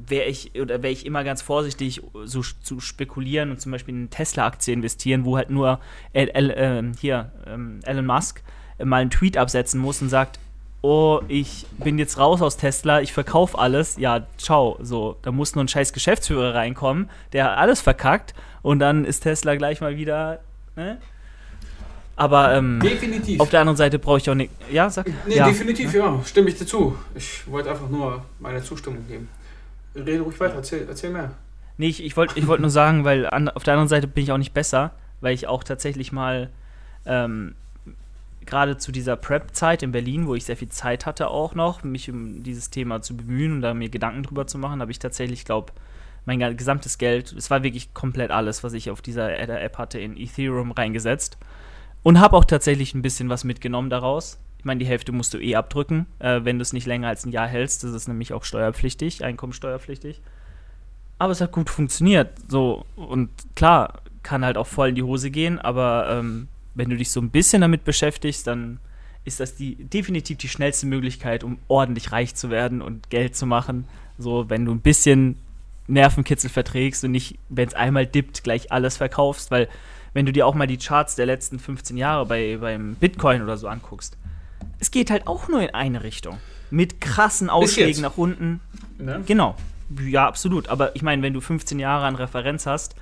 [0.06, 4.10] wäre ich oder wäre ich immer ganz vorsichtig, so zu spekulieren und zum Beispiel in
[4.10, 5.80] Tesla-Aktie investieren, wo halt nur
[6.12, 8.42] El, ähm, hier ähm, Elon Musk
[8.78, 10.38] äh, mal einen Tweet absetzen muss und sagt,
[10.82, 15.54] oh, ich bin jetzt raus aus Tesla, ich verkaufe alles, ja, ciao, so, da muss
[15.54, 20.40] nur ein scheiß Geschäftsführer reinkommen, der alles verkackt und dann ist Tesla gleich mal wieder,
[20.76, 20.98] ne?
[22.16, 23.40] Aber ähm, Definitiv.
[23.40, 26.20] auf der anderen Seite brauche ich auch nicht, ja, sag, Nee, ja, definitiv, ja.
[26.24, 26.96] Stimme ich dir zu.
[27.14, 29.28] Ich wollte einfach nur meine Zustimmung geben.
[29.94, 31.32] Rede ruhig weiter, erzähl, erzähl mehr.
[31.76, 34.24] Nee, ich, ich wollte ich wollt nur sagen, weil an, auf der anderen Seite bin
[34.24, 36.50] ich auch nicht besser, weil ich auch tatsächlich mal
[37.04, 37.54] ähm,
[38.46, 42.10] gerade zu dieser Prep-Zeit in Berlin, wo ich sehr viel Zeit hatte auch noch, mich
[42.10, 45.44] um dieses Thema zu bemühen und da mir Gedanken drüber zu machen, habe ich tatsächlich,
[45.44, 45.72] glaube
[46.26, 50.16] mein gesamtes Geld, es war wirklich komplett alles, was ich auf dieser App hatte, in
[50.16, 51.36] Ethereum reingesetzt.
[52.02, 54.38] Und habe auch tatsächlich ein bisschen was mitgenommen daraus.
[54.64, 57.26] Ich meine, die Hälfte musst du eh abdrücken, äh, wenn du es nicht länger als
[57.26, 57.84] ein Jahr hältst.
[57.84, 60.22] Das ist nämlich auch steuerpflichtig, einkommensteuerpflichtig.
[61.18, 62.30] Aber es hat gut funktioniert.
[62.48, 66.96] So, und klar, kann halt auch voll in die Hose gehen, aber ähm, wenn du
[66.96, 68.80] dich so ein bisschen damit beschäftigst, dann
[69.26, 73.44] ist das die definitiv die schnellste Möglichkeit, um ordentlich reich zu werden und Geld zu
[73.44, 73.86] machen.
[74.16, 75.36] So, wenn du ein bisschen
[75.88, 79.68] Nervenkitzel verträgst und nicht, wenn es einmal dippt, gleich alles verkaufst, weil
[80.14, 83.58] wenn du dir auch mal die Charts der letzten 15 Jahre bei, beim Bitcoin oder
[83.58, 84.16] so anguckst,
[84.78, 86.38] es geht halt auch nur in eine Richtung.
[86.70, 88.60] Mit krassen Ausschlägen nach unten.
[88.98, 89.22] Ne?
[89.26, 89.56] Genau.
[90.06, 90.68] Ja, absolut.
[90.68, 92.96] Aber ich meine, wenn du 15 Jahre an Referenz hast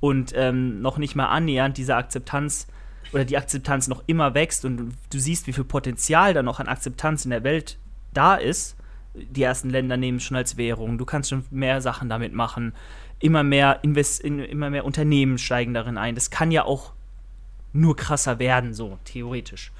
[0.00, 2.66] und ähm, noch nicht mal annähernd diese Akzeptanz
[3.12, 6.68] oder die Akzeptanz noch immer wächst und du, siehst, wie viel Potenzial da noch an
[6.68, 7.78] Akzeptanz in der Welt
[8.12, 8.76] da ist,
[9.14, 12.74] die ersten Länder nehmen es schon als Währung, du kannst schon mehr Sachen damit machen,
[13.18, 16.14] immer mehr, Invest in, immer mehr Unternehmen steigen darin ein.
[16.14, 16.92] Das kann ja auch
[17.72, 19.72] nur krasser werden, so theoretisch.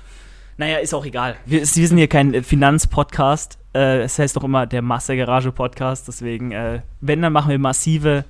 [0.58, 1.36] Naja, ist auch egal.
[1.44, 3.58] Wir, wir sind hier kein äh, Finanzpodcast.
[3.74, 6.08] Äh, es heißt doch immer der Masse-Garage-Podcast.
[6.08, 8.24] Deswegen, äh, wenn, dann machen wir massive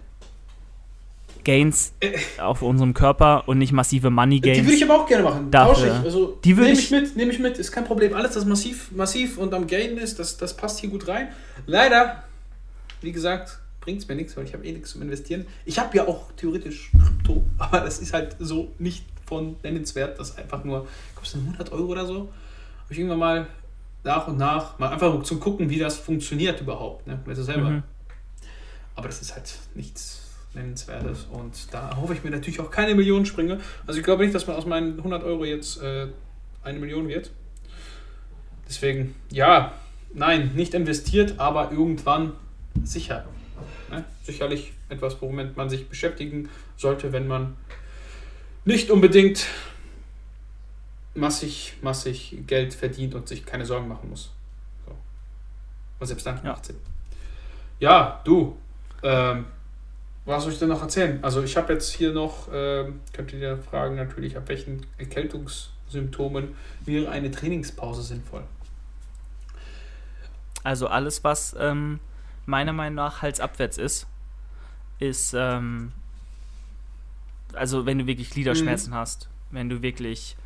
[1.45, 1.93] Gains
[2.39, 5.51] auf unserem Körper und nicht massive Die würde ich aber auch gerne machen.
[5.53, 5.75] Dafür.
[5.75, 6.05] Tausche ich.
[6.05, 8.15] Also, Die würde nehme ich- ich mit, nehme ich mit, ist kein Problem.
[8.15, 11.29] Alles, das massiv, massiv und am Gain ist, das, das passt hier gut rein.
[11.67, 12.25] Leider,
[13.01, 15.47] wie gesagt, bringt es mir nichts, weil ich habe eh nichts zum Investieren.
[15.65, 20.19] Ich habe ja auch theoretisch Krypto, aber das ist halt so nicht von nennenswert.
[20.19, 22.33] Das einfach nur, kostet 100 Euro oder so.
[22.85, 23.47] Habe ich irgendwann mal
[24.05, 27.07] nach und nach, mal einfach zum gucken, wie das funktioniert überhaupt.
[27.07, 27.19] Ne?
[27.25, 27.71] Weißt du selber.
[27.71, 27.83] Mhm.
[28.95, 30.23] Aber das ist halt nichts
[30.55, 31.27] Nennenswertes.
[31.31, 33.61] Und da hoffe ich mir natürlich auch keine Millionen springe.
[33.87, 36.07] Also ich glaube nicht, dass man aus meinen 100 Euro jetzt äh,
[36.63, 37.31] eine Million wird.
[38.69, 39.73] Deswegen, ja,
[40.15, 42.33] nein, nicht investiert, aber irgendwann
[42.83, 43.25] sicher.
[43.91, 44.05] Ne?
[44.25, 47.57] Sicherlich etwas, womit man sich beschäftigen sollte, wenn man
[48.67, 49.47] nicht unbedingt
[51.15, 54.33] massig, massig Geld verdient und sich keine Sorgen machen muss.
[54.85, 54.93] So.
[55.99, 56.53] Aber selbst dann Ja.
[56.53, 56.77] macht Sinn.
[57.79, 58.59] Ja, du,
[59.03, 59.47] ähm,
[60.25, 61.23] was soll ich denn noch erzählen?
[61.23, 66.57] Also ich habe jetzt hier noch, ähm, könnt ihr dir fragen natürlich, ab welchen Erkältungssymptomen
[66.85, 68.43] wäre eine Trainingspause sinnvoll?
[70.65, 72.01] Also alles, was ähm,
[72.47, 74.09] meiner Meinung nach halsabwärts ist,
[74.99, 75.93] ist, ähm,
[77.57, 80.37] also wenn du wirklich Gliederschmerzen hast, wenn du wirklich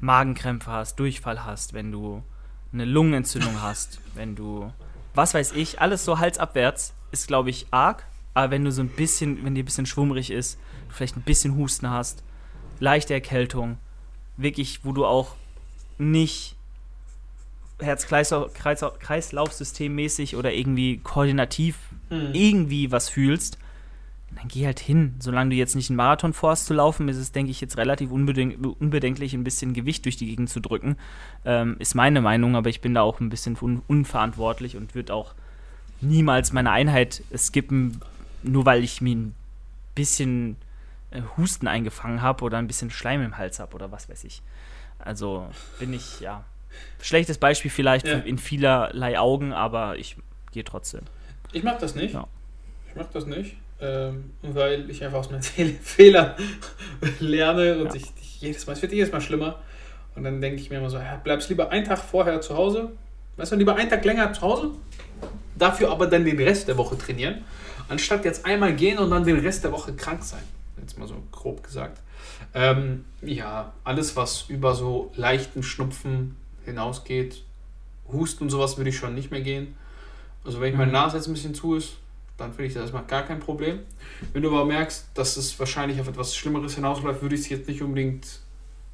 [0.00, 2.22] Magenkrämpfe hast, Durchfall hast, wenn du
[2.72, 4.72] eine Lungenentzündung hast, wenn du,
[5.14, 8.04] was weiß ich, alles so halsabwärts ist, glaube ich, arg.
[8.34, 10.58] Aber wenn du so ein bisschen, wenn dir ein bisschen schwummrig ist,
[10.90, 12.22] vielleicht ein bisschen Husten hast,
[12.78, 13.78] leichte Erkältung,
[14.36, 15.34] wirklich, wo du auch
[15.98, 16.54] nicht
[17.80, 21.76] Herz-Kreislauf-System mäßig oder irgendwie koordinativ
[22.10, 22.30] Mhm.
[22.32, 23.58] irgendwie was fühlst,
[24.36, 25.14] dann geh halt hin.
[25.18, 28.10] Solange du jetzt nicht einen Marathon vorhast zu laufen, ist es, denke ich, jetzt relativ
[28.10, 30.96] unbedenk unbedenklich, ein bisschen Gewicht durch die Gegend zu drücken.
[31.44, 35.14] Ähm, ist meine Meinung, aber ich bin da auch ein bisschen un unverantwortlich und würde
[35.14, 35.34] auch
[36.00, 38.00] niemals meine Einheit skippen,
[38.42, 39.34] nur weil ich mir ein
[39.94, 40.56] bisschen
[41.10, 44.42] äh, Husten eingefangen habe oder ein bisschen Schleim im Hals habe oder was weiß ich.
[44.98, 46.44] Also bin ich, ja,
[47.00, 48.18] schlechtes Beispiel vielleicht Ja.
[48.18, 50.16] in vielerlei Augen, aber ich
[50.52, 51.02] gehe trotzdem.
[51.52, 52.14] Ich mag das nicht.
[52.14, 52.26] Ja.
[52.88, 56.32] Ich mag das nicht, ähm, weil ich einfach aus meinen Fehl Fehlern
[57.20, 57.94] lerne und Ja.
[57.94, 59.60] ich, ich jedes Mal, es wird jedes Mal schlimmer.
[60.14, 62.90] Und dann denke ich mir immer so, ja, bleibst lieber einen Tag vorher zu Hause,
[63.36, 64.70] weißt du, lieber einen Tag länger zu Hause,
[65.56, 67.44] dafür aber dann den Rest der Woche trainieren,
[67.88, 70.42] anstatt jetzt einmal gehen und dann den Rest der Woche krank sein.
[70.80, 72.00] Jetzt mal so grob gesagt.
[72.54, 77.42] Ähm, ja, alles, was über so leichten Schnupfen hinausgeht,
[78.12, 79.76] Husten und sowas würde ich schon nicht mehr gehen.
[80.44, 80.94] Also wenn ich meine Mhm.
[80.94, 81.96] Nase jetzt ein bisschen zu ist,
[82.38, 83.80] dann finde ich das erstmal gar kein Problem.
[84.32, 87.68] Wenn du aber merkst, dass es wahrscheinlich auf etwas Schlimmeres hinausläuft, würde ich es jetzt
[87.68, 88.40] nicht unbedingt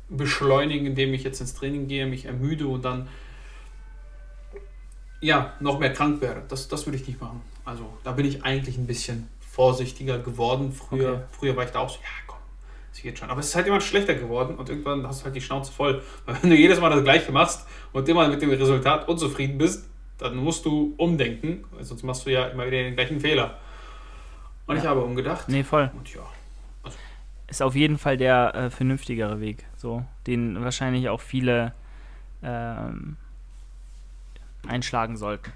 [0.08, 3.08] beschleunigen, indem ich jetzt ins Training gehe, mich ermüde und dann
[5.20, 6.42] ja, noch mehr krank werde.
[6.48, 7.40] Das, das würde ich nicht machen.
[7.64, 10.72] Also da bin ich eigentlich ein bisschen vorsichtiger geworden.
[10.72, 11.22] Früher, Okay.
[11.30, 12.38] früher war ich da auch so, ja komm,
[12.92, 13.30] das geht schon.
[13.30, 16.02] Aber es ist halt immer schlechter geworden und irgendwann hast du halt die Schnauze voll.
[16.26, 19.86] Weil wenn du jedes Mal das gleiche machst und immer mit dem Resultat unzufrieden bist,
[20.18, 23.58] dann musst du umdenken, weil sonst machst du ja immer wieder den gleichen Fehler.
[24.66, 24.90] Und ich Ja.
[24.90, 25.48] habe umgedacht.
[25.48, 25.90] Nee, voll.
[25.96, 26.22] Und ja,
[27.46, 31.74] Ist auf jeden Fall der äh, vernünftigere Weg, so, den wahrscheinlich auch viele
[32.42, 33.16] ähm,
[34.66, 35.52] einschlagen sollten.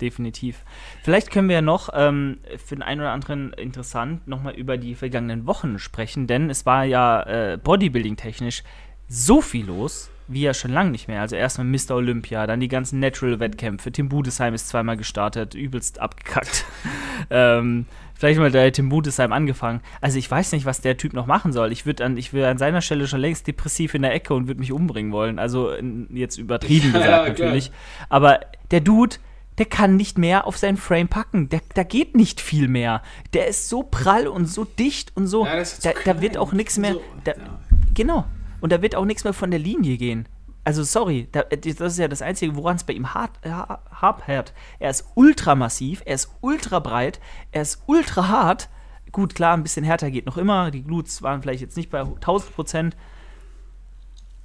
[0.00, 0.62] Definitiv.
[1.02, 4.94] Vielleicht können wir ja noch ähm, für den einen oder anderen interessant nochmal über die
[4.94, 8.62] vergangenen Wochen sprechen, denn es war ja äh, Bodybuilding-technisch
[9.08, 11.20] so viel los, wie ja schon lange nicht mehr.
[11.20, 11.96] Also erstmal Mr.
[11.96, 13.90] Olympia, dann die ganzen Natural-Wettkämpfe.
[13.90, 16.64] Tim Budesheim ist zweimal gestartet, übelst abgekackt.
[17.30, 19.80] ähm, vielleicht mal der Tim Budesheim angefangen.
[20.00, 21.72] Also ich weiß nicht, was der Typ noch machen soll.
[21.72, 24.46] Ich würde an, ich wär an seiner Stelle schon längst depressiv in der Ecke und
[24.46, 25.38] würde mich umbringen wollen.
[25.38, 25.72] Also
[26.10, 27.72] jetzt übertrieben gesagt ja, natürlich.
[28.10, 29.16] Aber der Dude,
[29.56, 31.48] der kann nicht mehr auf seinen Frame packen.
[31.48, 33.02] Der, da geht nicht viel mehr.
[33.32, 35.46] Der ist so prall und so dicht und so.
[35.46, 36.92] Ja, da, da wird auch nichts mehr.
[36.94, 37.02] so.
[37.24, 37.58] Da, Ja.
[37.94, 38.26] Genau.
[38.60, 40.26] Und da wird auch nichts mehr von der Linie gehen.
[40.64, 44.52] Also sorry, da, das ist ja das Einzige, woran es bei ihm hart, ha- hapert.
[44.78, 47.20] Er ist ultra massiv, er ist ultra breit,
[47.52, 48.68] er ist ultra hart.
[49.12, 50.70] Gut, klar, ein bisschen härter geht noch immer.
[50.70, 52.96] Die Glutes waren vielleicht jetzt nicht bei 1000 Prozent.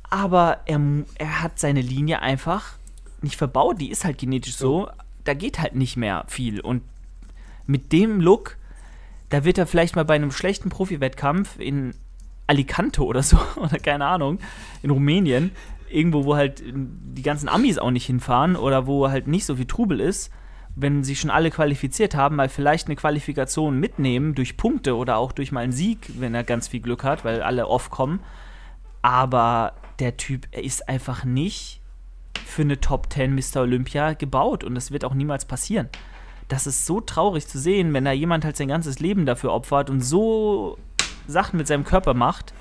[0.10, 0.80] Aber er,
[1.16, 2.78] er hat seine Linie einfach
[3.22, 3.82] nicht verbaut.
[3.82, 4.90] Die ist halt genetisch so.
[5.24, 6.62] Da geht halt nicht mehr viel.
[6.62, 6.84] Und
[7.66, 8.58] mit dem Look,
[9.30, 11.96] da wird er vielleicht mal bei einem schlechten Profi-Wettkampf in
[12.48, 14.40] Alicante oder so, oder keine Ahnung,
[14.82, 15.52] in Rumänien,
[15.90, 19.66] irgendwo, wo halt die ganzen Amis auch nicht hinfahren oder wo halt nicht so viel
[19.66, 20.32] Trubel ist,
[20.76, 25.32] wenn sie schon alle qualifiziert haben, mal vielleicht eine Qualifikation mitnehmen durch Punkte oder auch
[25.32, 28.22] durch mal einen Sieg, wenn er ganz viel Glück hat, weil alle off kommen.
[29.04, 31.82] Aber der Typ, er ist einfach nicht
[32.46, 33.62] für eine Top 10 Mr.
[33.62, 35.90] Olympia gebaut und das wird auch niemals passieren.
[36.48, 39.90] Das ist so traurig zu sehen, wenn da jemand halt sein ganzes Leben dafür opfert
[39.90, 40.78] und so
[41.28, 42.54] Sachen mit seinem Körper macht,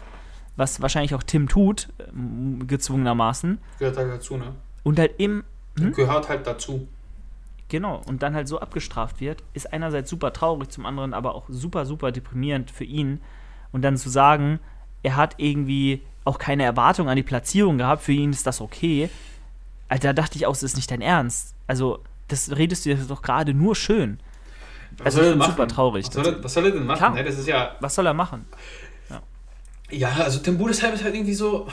[0.57, 4.55] was wahrscheinlich auch Tim tut, ähm, gezwungenermaßen, Gehört halt dazu, ne?
[4.83, 5.44] und halt im,
[5.79, 5.92] Hm?
[5.92, 6.87] Gehört halt dazu.
[7.68, 11.44] genau, und dann halt so abgestraft wird, ist einerseits super traurig, zum anderen aber auch
[11.48, 13.20] super, super deprimierend für ihn.
[13.72, 14.59] Und dann zu sagen,
[15.03, 19.09] er hat irgendwie auch keine Erwartung an die Platzierung gehabt, für ihn ist das okay.
[19.88, 21.55] Alter, da dachte ich auch, das ist nicht dein Ernst.
[21.66, 24.20] Also, das redest du dir doch gerade nur schön.
[25.05, 25.50] Also, er find's machen?
[25.52, 26.07] super traurig.
[26.07, 26.98] Was soll, er, was soll er denn machen?
[26.98, 27.14] Klar.
[27.14, 27.24] Ne?
[27.24, 27.76] Das ist ja.
[27.81, 28.44] Was soll er machen?
[29.90, 31.68] Ja, also Tim Budesheim ist halt irgendwie so.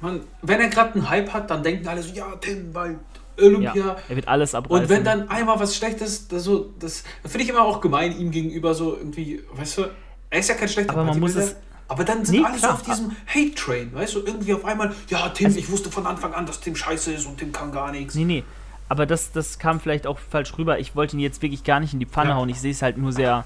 [0.00, 2.98] Man, wenn er gerade einen Hype hat, dann denken alle so, ja, Tim, bald
[3.38, 3.72] Olympia.
[3.74, 4.82] Ja, er wird alles abreißen.
[4.82, 8.32] Und wenn dann einmal was Schlechtes, das, so, das finde ich immer auch gemein ihm
[8.32, 9.84] gegenüber, so irgendwie, weißt du,
[10.30, 11.54] er ist ja kein schlechter Aber man muss es-
[11.86, 15.28] Aber dann sind Nee, alle so auf diesem Hate-Train, weißt du, irgendwie auf einmal, ja,
[15.28, 17.92] Tim, Also- ich wusste von Anfang an, dass Tim scheiße ist und Tim kann gar
[17.92, 18.14] nichts.
[18.16, 18.44] Nee, nee.
[18.92, 20.78] Aber das, das kam vielleicht auch falsch rüber.
[20.78, 22.36] Ich wollte ihn jetzt wirklich gar nicht in die Pfanne Ja.
[22.36, 22.50] hauen.
[22.50, 23.42] Ich sehe es halt nur sehr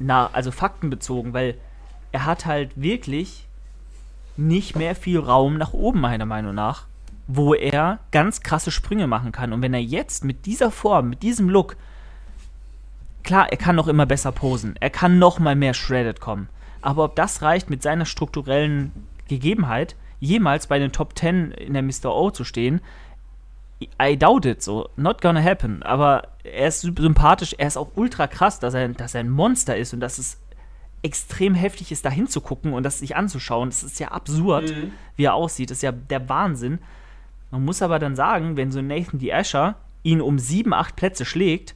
[0.00, 1.54] na, also faktenbezogen, weil
[2.10, 3.46] er hat halt wirklich
[4.36, 6.86] nicht mehr viel Raum nach oben, meiner Meinung nach.
[7.32, 9.52] wo er ganz krasse Sprünge machen kann.
[9.52, 11.76] Und wenn er jetzt mit dieser Form, mit diesem Look,
[13.22, 16.48] klar, er kann noch immer besser posen, er kann noch mal mehr shredded kommen.
[16.82, 18.90] Aber ob das reicht, mit seiner strukturellen
[19.28, 22.06] Gegebenheit jemals bei den Top 10 in der Mr.
[22.12, 22.80] O zu stehen,
[24.00, 24.88] I doubt it, so.
[24.96, 25.82] Not gonna happen.
[25.82, 29.76] Aber er ist sympathisch, er ist auch ultra krass, dass er, dass er ein Monster
[29.76, 30.38] ist und dass es
[31.02, 33.70] extrem heftig ist, da hinzugucken und das sich anzuschauen.
[33.70, 34.92] Das ist ja absurd, mhm.
[35.16, 35.70] wie er aussieht.
[35.70, 36.78] Das ist ja der Wahnsinn.
[37.50, 39.32] Man muss aber dann sagen, wenn so Nathan D.
[39.32, 41.74] Asher ihn um sieben, acht Plätze schlägt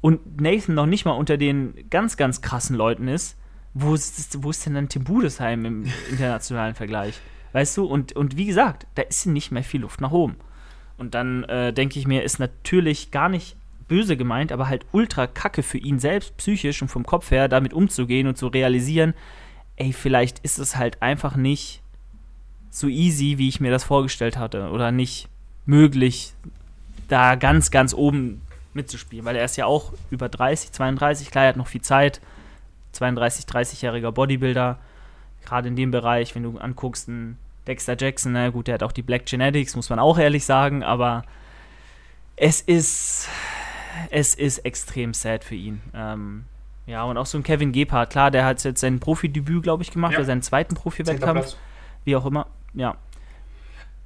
[0.00, 3.38] und Nathan noch nicht mal unter den ganz, ganz krassen Leuten ist,
[3.74, 7.20] wo ist, wo ist denn dann Tim Budesheim im internationalen Vergleich?
[7.52, 7.84] Weißt du?
[7.84, 10.36] Und, und wie gesagt, da ist nicht mehr viel Luft nach oben.
[10.98, 13.56] Und dann äh, denke ich mir, ist natürlich gar nicht
[13.88, 17.72] böse gemeint, aber halt ultra kacke für ihn selbst, psychisch und vom Kopf her, damit
[17.72, 19.14] umzugehen und zu realisieren,
[19.76, 21.82] ey, vielleicht ist es halt einfach nicht
[22.70, 24.70] so easy, wie ich mir das vorgestellt hatte.
[24.70, 25.28] Oder nicht
[25.64, 26.32] möglich,
[27.08, 28.42] da ganz, ganz oben
[28.74, 29.24] mitzuspielen.
[29.24, 32.20] Weil er ist ja auch über 30, 32, klar, er hat noch viel Zeit.
[32.92, 34.78] 32, 30-jähriger Bodybuilder.
[35.44, 38.92] Gerade in dem Bereich, wenn du anguckst, ein Dexter Jackson, na gut, der hat auch
[38.92, 41.24] die Black Genetics, muss man auch ehrlich sagen, aber
[42.36, 43.28] es ist,
[44.10, 45.80] es ist extrem sad für ihn.
[45.94, 46.44] Ähm,
[46.86, 49.90] ja, und auch so ein Kevin Gebhardt, klar, der hat jetzt sein Profidebüt, glaube ich,
[49.90, 50.18] gemacht, ja.
[50.18, 51.56] oder seinen zweiten Profi-Wettkampf.
[52.04, 52.96] Wie auch immer, ja.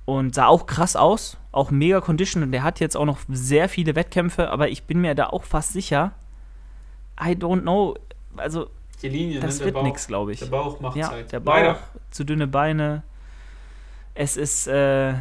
[0.07, 3.68] Und sah auch krass aus, auch mega Condition und der hat jetzt auch noch sehr
[3.68, 6.12] viele Wettkämpfe, aber ich bin mir da auch fast sicher,
[7.20, 7.96] I don't know,
[8.37, 8.70] also
[9.03, 9.66] die Linie, das ne?
[9.66, 10.40] wird nichts, glaube ich.
[10.40, 11.33] Der Bauch macht ja, Zeit.
[11.33, 11.79] Der Bauch, Leider.
[12.11, 13.03] zu dünne Beine,
[14.14, 15.14] es ist äh,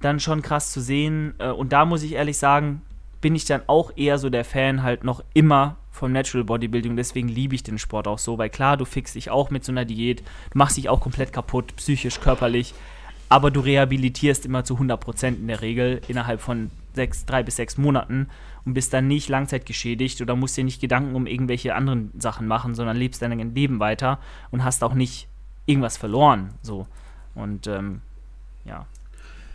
[0.00, 1.34] dann schon krass zu sehen.
[1.38, 2.82] Äh, und da muss ich ehrlich sagen,
[3.20, 6.96] bin ich dann auch eher so der Fan halt noch immer vom Natural Bodybuilding.
[6.96, 9.72] Deswegen liebe ich den Sport auch so, weil klar, du fixst dich auch mit so
[9.72, 12.74] einer Diät, du machst dich auch komplett kaputt, psychisch, körperlich,
[13.28, 17.78] aber du rehabilitierst immer zu 100% in der Regel innerhalb von sechs, drei bis sechs
[17.78, 18.28] Monaten
[18.64, 22.74] und bist dann nicht langzeitgeschädigt oder musst dir nicht Gedanken um irgendwelche anderen Sachen machen,
[22.74, 24.18] sondern lebst dein Leben weiter
[24.50, 25.28] und hast auch nicht
[25.66, 26.54] irgendwas verloren.
[26.62, 26.86] So.
[27.34, 28.02] Und ähm,
[28.64, 28.86] ja,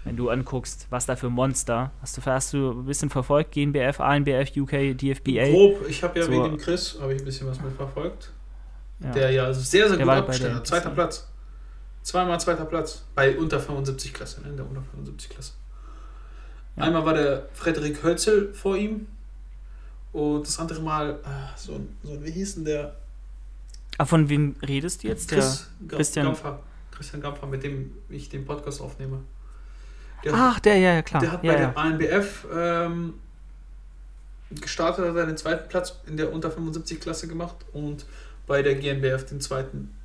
[0.04, 4.00] wenn du anguckst, was da für Monster, hast du, hast du ein bisschen verfolgt, GNBF,
[4.00, 5.50] ANBF, UK, DFBA?
[5.52, 8.32] Grob, ich habe ja so, wegen dem Chris, habe ich ein bisschen was mitverfolgt.
[9.00, 9.12] Ja.
[9.12, 10.66] Der ja sehr, sehr gut abgestellt hat.
[10.68, 11.28] Zweiter Platz.
[12.02, 13.04] Zweimal zweiter Platz.
[13.16, 14.50] Bei unter 75 Klasse, ne?
[14.50, 15.54] in der unter 75 Klasse.
[16.78, 16.84] Ja.
[16.84, 19.08] Einmal war der Frederik Hölzel vor ihm
[20.14, 22.96] und das andere Mal, äh, so, so wie hieß denn der?
[23.98, 25.30] Ah, von wem redest du jetzt?
[25.30, 26.60] Chris der Christian Gampfer.
[26.98, 29.24] Christian Gampfer, mit dem ich den Podcast aufnehme.
[30.24, 31.22] Der Ach, der, ja, ja, klar.
[31.22, 31.68] Der hat ja, bei ja.
[31.68, 33.14] der ANBF ähm,
[34.50, 38.06] gestartet, hat den zweiten Platz in der unter 75 Klasse gemacht und
[38.48, 39.96] bei der GNBF den zweiten.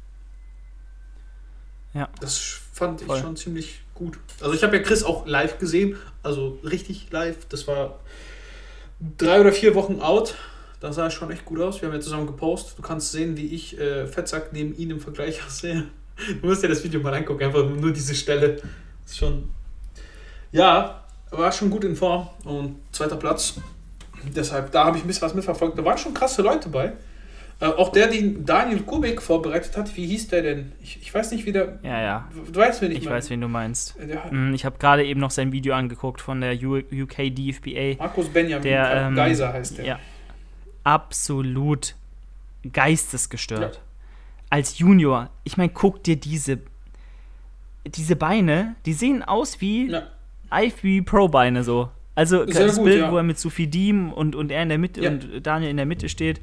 [1.95, 2.09] Ja.
[2.21, 2.39] Das
[2.73, 3.17] fand Voll.
[3.17, 4.19] ich schon ziemlich gut.
[4.41, 7.47] Also ich habe ja Chris auch live gesehen, also richtig live.
[7.49, 8.01] Das war
[9.19, 10.35] drei oder vier Wochen out.
[10.81, 11.81] Da sah es schon echt gut aus.
[11.81, 12.77] Wir haben ja zusammen gepostet.
[12.77, 15.87] Du kannst sehen, wie ich äh, Fettsack neben ihm im Vergleich aussehe.
[16.41, 18.61] Du musst dir das Video mal angucken, einfach nur diese Stelle.
[19.05, 19.51] Ist schon.
[20.53, 23.55] Ja, war schon gut in Form und zweiter Platz.
[24.37, 25.79] Deshalb, da habe ich ein bisschen was mitverfolgt.
[25.79, 26.93] Da waren schon krasse Leute bei.
[27.61, 30.73] Äh, auch der, den Daniel Kubik vorbereitet hat, wie hieß der denn?
[30.83, 31.79] Ich, ich weiß nicht, wie der.
[31.83, 32.29] Ja, ja.
[32.53, 33.17] Du weißt, wen ich Ich meine.
[33.17, 33.97] weiß, wen du meinst.
[34.29, 37.97] Hm, ich habe gerade eben noch sein Video angeguckt von der UK DFBA.
[37.99, 39.85] Markus Benjamin der, ähm, Geiser heißt der.
[39.85, 39.99] Ja.
[40.85, 41.95] Absolut
[42.73, 43.77] geistesgestört.
[43.77, 43.81] Ja
[44.53, 46.59] als Junior, ich meine, guck dir diese,
[47.87, 50.03] diese Beine, die sehen aus wie ja.
[50.53, 51.89] Ivy Pro Beine so.
[52.15, 53.11] Also Sehr das gut, Bild, ja.
[53.11, 55.11] wo er mit Sophie Diem und, und er in der Mitte ja.
[55.11, 56.43] und Daniel in der Mitte steht.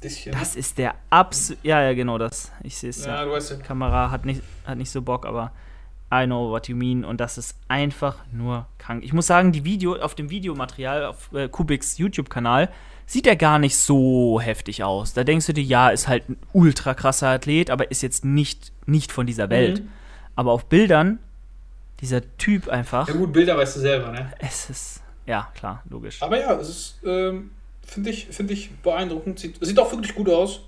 [0.00, 0.32] Bisschen.
[0.32, 1.62] Das ist der absolut.
[1.62, 2.50] Ja, ja, genau das.
[2.62, 3.04] Ich sehe es.
[3.04, 3.56] Ja, du weißt ja.
[3.58, 5.52] Kamera hat nicht, hat nicht so Bock, aber
[6.10, 7.04] I know what you mean.
[7.04, 9.04] Und das ist einfach nur krank.
[9.04, 12.70] Ich muss sagen, die Video, auf dem Videomaterial auf äh, Kubiks YouTube-Kanal
[13.06, 15.12] sieht er gar nicht so heftig aus.
[15.14, 18.72] Da denkst du dir, ja, ist halt ein ultra krasser Athlet, aber ist jetzt nicht,
[18.86, 19.80] nicht von dieser Welt.
[19.80, 19.88] Mhm.
[20.34, 21.18] Aber auf Bildern,
[22.00, 23.08] dieser Typ einfach.
[23.08, 24.32] Ja, gut, Bilder weißt du selber, ne?
[24.38, 26.20] Es ist, ja, klar, logisch.
[26.20, 27.50] Aber ja, es ist, ähm,
[27.86, 29.38] finde ich, find ich beeindruckend.
[29.38, 30.62] Sieht, sieht auch wirklich gut aus.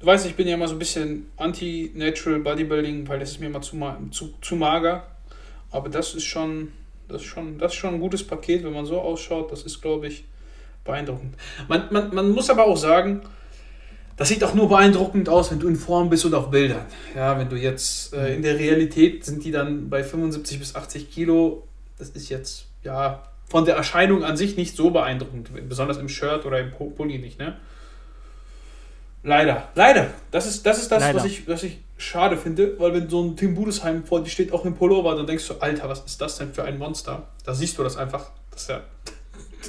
[0.00, 3.46] Du weißt, ich bin ja immer so ein bisschen anti-natural Bodybuilding, weil das ist mir
[3.46, 3.78] immer zu,
[4.10, 5.06] zu, zu mager.
[5.70, 6.72] Aber das ist schon,
[7.08, 9.50] das ist schon, das ist schon ein gutes Paket, wenn man so ausschaut.
[9.50, 10.24] Das ist, glaube ich,
[10.88, 11.36] beeindruckend.
[11.68, 13.22] Man, man, man muss aber auch sagen,
[14.16, 16.84] das sieht auch nur beeindruckend aus, wenn du in Form bist und auf Bildern.
[17.14, 21.08] Ja, wenn du jetzt äh, in der Realität sind die dann bei 75 bis 80
[21.08, 21.68] Kilo.
[21.98, 26.44] Das ist jetzt ja von der Erscheinung an sich nicht so beeindruckend, besonders im Shirt
[26.44, 27.56] oder im Pulli nicht, ne?
[29.22, 30.08] Leider, leider.
[30.30, 31.18] Das ist das, ist das Leider.
[31.18, 34.52] was, ich, was ich schade finde, weil wenn so ein Tim Budesheim vor dir steht,
[34.52, 37.28] auch im Pullover, dann denkst du, Alter, was ist das denn für ein Monster?
[37.44, 38.84] Da siehst du das einfach, dass er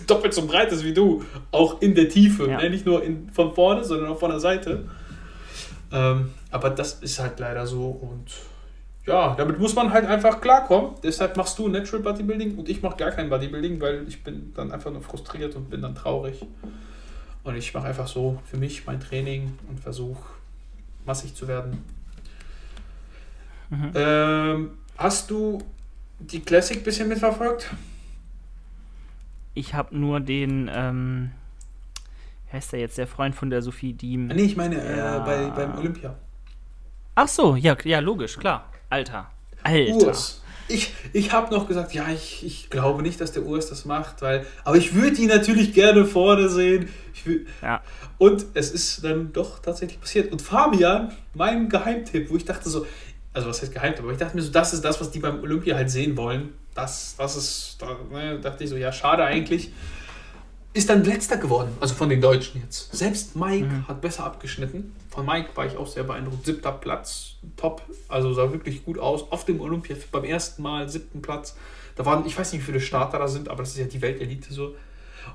[0.07, 1.23] doppelt so breit ist wie du.
[1.51, 2.49] Auch in der Tiefe.
[2.49, 2.61] Ja.
[2.61, 2.69] Ne?
[2.69, 4.85] Nicht nur in, von vorne, sondern auch von der Seite.
[5.91, 8.31] Ähm, aber das ist halt leider so und
[9.05, 10.91] ja, damit muss man halt einfach klarkommen.
[11.01, 14.71] Deshalb machst du Natural Bodybuilding und ich mache gar kein Bodybuilding, weil ich bin dann
[14.71, 16.45] einfach nur frustriert und bin dann traurig.
[17.43, 20.21] Und ich mache einfach so für mich mein Training und versuche
[21.05, 21.83] massig zu werden.
[23.71, 23.91] Mhm.
[23.95, 25.59] Ähm, hast du
[26.19, 27.71] die Classic bisschen mitverfolgt?
[29.53, 31.31] Ich habe nur den, ähm,
[32.47, 34.27] wie heißt der jetzt, der Freund von der Sophie Diem.
[34.27, 35.19] Nee, ich meine äh, Ja.
[35.19, 36.15] bei, beim Olympia.
[37.15, 38.71] Ach so, ja, ja, logisch, klar.
[38.89, 39.29] Alter.
[39.63, 39.93] Alter.
[40.07, 40.41] Urs.
[40.71, 44.21] Ich, ich habe noch gesagt, ja, ich, ich glaube nicht, dass der Urs das macht,
[44.21, 46.87] weil, aber ich würde ihn natürlich gerne vorne sehen.
[47.25, 47.81] Will, Ja.
[48.19, 50.31] und es ist dann doch tatsächlich passiert.
[50.31, 52.85] Und Fabian, mein Geheimtipp, wo ich dachte so,
[53.33, 55.41] also was heißt Geheimtipp, aber ich dachte mir so, das ist das, was die beim
[55.41, 56.53] Olympia halt sehen wollen.
[56.81, 59.71] Das, das ist, da ne, dachte ich so, ja, schade eigentlich.
[60.71, 62.95] Ist dann letzter geworden, also von den Deutschen jetzt.
[62.95, 63.87] Selbst Mike Mhm.
[63.87, 64.95] hat besser abgeschnitten.
[65.09, 66.45] Von Mike war ich auch sehr beeindruckt.
[66.45, 67.81] Siebter Platz, top.
[68.07, 69.31] Also sah wirklich gut aus.
[69.31, 71.55] Auf dem Olympia beim ersten Mal siebten Platz.
[71.95, 74.01] Da waren, ich weiß nicht, wie viele Starter da sind, aber das ist ja die
[74.01, 74.75] Weltelite so.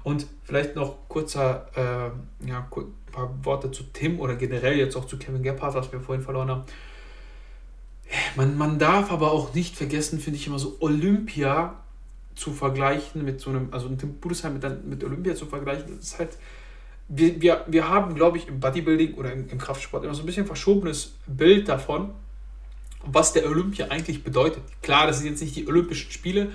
[0.04, 5.04] Und vielleicht noch kurzer, äh, ja, ein paar Worte zu Tim oder generell jetzt auch
[5.04, 6.62] zu Kevin Gebhardt, was wir vorhin verloren haben.
[8.36, 11.74] Man, man darf aber auch nicht vergessen, finde ich immer so, Olympia
[12.34, 16.06] zu vergleichen mit so einem, also ein Tim Budesheim mit, mit Olympia zu vergleichen, das
[16.06, 16.30] ist halt,
[17.08, 20.26] wir, wir, wir haben, glaube ich, im Bodybuilding oder im, im Kraftsport immer so ein
[20.26, 22.10] bisschen verschobenes Bild davon,
[23.06, 24.62] was der Olympia eigentlich bedeutet.
[24.82, 26.48] Klar, das sind jetzt nicht die Olympischen Spiele,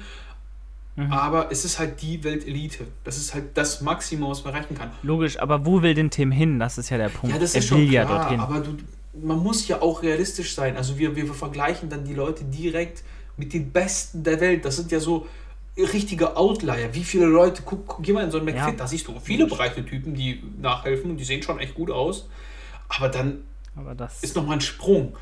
[0.96, 1.14] Mhm.
[1.14, 2.86] aber es ist halt die Weltelite.
[3.06, 4.92] Das ist halt das Maximum, was man erreichen kann.
[5.02, 6.60] Logisch, aber wo will denn Tim hin?
[6.60, 7.34] Das ist ja der Punkt.
[7.34, 8.40] Ja, das er ist schon will ja klar, dorthin.
[8.42, 8.76] aber du,
[9.14, 10.78] man muss ja auch realistisch sein.
[10.78, 13.04] Also wir, wir vergleichen dann die Leute direkt
[13.38, 14.66] mit den Besten der Welt.
[14.66, 15.28] Das sind ja so
[15.78, 16.90] richtige Outlier.
[16.94, 18.72] Wie viele Leute, guck, guck geh mal in so ein McFit, Ja.
[18.72, 22.28] da siehst du viele breite Typen, die nachhelfen und die sehen schon echt gut aus.
[22.90, 23.44] Aber dann
[23.76, 25.16] aber das ist nochmal ein Sprung.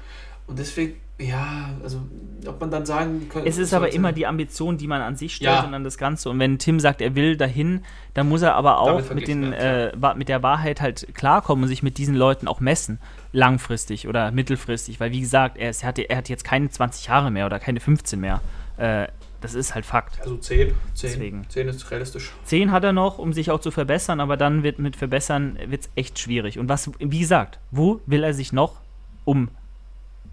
[0.48, 2.02] Und deswegen, ja, also
[2.48, 3.50] ob man dann sagen könnte.
[3.50, 5.64] Es ist aber immer die Ambition, die man an sich stellt Ja.
[5.66, 6.30] und an das Ganze.
[6.30, 7.84] Und wenn Tim sagt, er will dahin,
[8.14, 11.84] dann muss er aber auch mit, den, äh, mit der Wahrheit halt klarkommen und sich
[11.84, 13.00] mit diesen Leuten auch messen.
[13.34, 15.00] Langfristig oder mittelfristig.
[15.00, 17.60] Weil, wie gesagt, er, ist, er, hat, er hat jetzt keine 20 Jahre mehr oder
[17.60, 18.42] keine 15 mehr.
[18.78, 19.08] Äh,
[19.42, 20.20] das ist halt Fakt.
[20.22, 20.70] Also 10.
[20.94, 21.10] 10.
[21.12, 21.46] Deswegen.
[21.50, 22.32] 10 ist realistisch.
[22.46, 25.90] 10 hat er noch, um sich auch zu verbessern, aber dann wird mit Verbessern wird's
[25.96, 26.58] echt schwierig.
[26.58, 28.78] Und was, wie gesagt, wo will er sich noch
[29.26, 29.50] um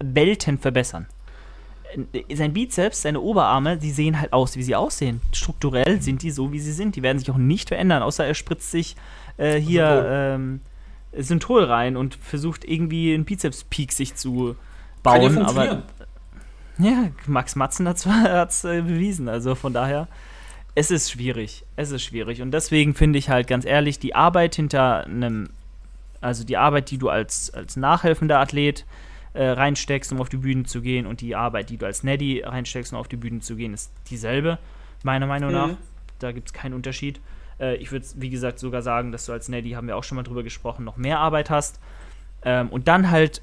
[0.03, 1.07] Welten verbessern?
[2.33, 5.21] Sein Bizeps, seine Oberarme, die sehen halt aus, wie sie aussehen.
[5.31, 6.95] Strukturell sind die so, wie sie sind.
[6.95, 8.95] Die werden sich auch nicht verändern, außer er spritzt sich
[9.37, 10.11] äh, hier Synthol.
[10.11, 10.61] ähm,
[11.17, 14.55] Synthol rein und versucht irgendwie einen Bizeps-Peak sich zu
[15.03, 15.37] Kann bauen.
[15.37, 15.83] aber funktionieren.
[16.79, 19.29] ja, Max Matzen hat es äh, bewiesen.
[19.29, 20.09] Also von daher,
[20.73, 21.63] es ist schwierig.
[21.77, 22.41] Es ist schwierig.
[22.41, 25.49] Und deswegen finde ich halt ganz ehrlich, die Arbeit hinter einem,
[26.19, 28.85] also die Arbeit, die du als, als nachhelfender Athlet
[29.35, 32.41] äh, reinsteckst, um auf die Bühne zu gehen, und die Arbeit, die du als Neddy
[32.41, 34.57] reinsteckst, um auf die Bühne zu gehen, ist dieselbe,
[35.03, 35.67] meiner Meinung nach.
[35.67, 35.77] Mhm.
[36.19, 37.19] Da gibt es keinen Unterschied.
[37.59, 40.15] Äh, ich würde, wie gesagt, sogar sagen, dass du als Neddy, haben wir auch schon
[40.15, 41.79] mal drüber gesprochen, noch mehr Arbeit hast.
[42.43, 43.41] Ähm, und dann halt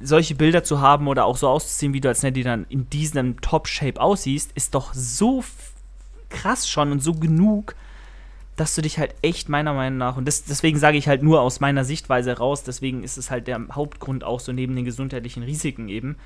[0.00, 3.40] solche Bilder zu haben oder auch so auszuziehen, wie du als Neddy dann in diesem
[3.40, 5.44] Top-Shape aussiehst, ist doch so
[6.30, 7.74] krass schon und so genug,
[8.56, 11.40] dass du dich halt echt meiner Meinung nach, und das, deswegen sage ich halt nur
[11.40, 15.42] aus meiner Sichtweise raus, deswegen ist es halt der Hauptgrund auch so neben den gesundheitlichen
[15.42, 16.16] Risiken eben,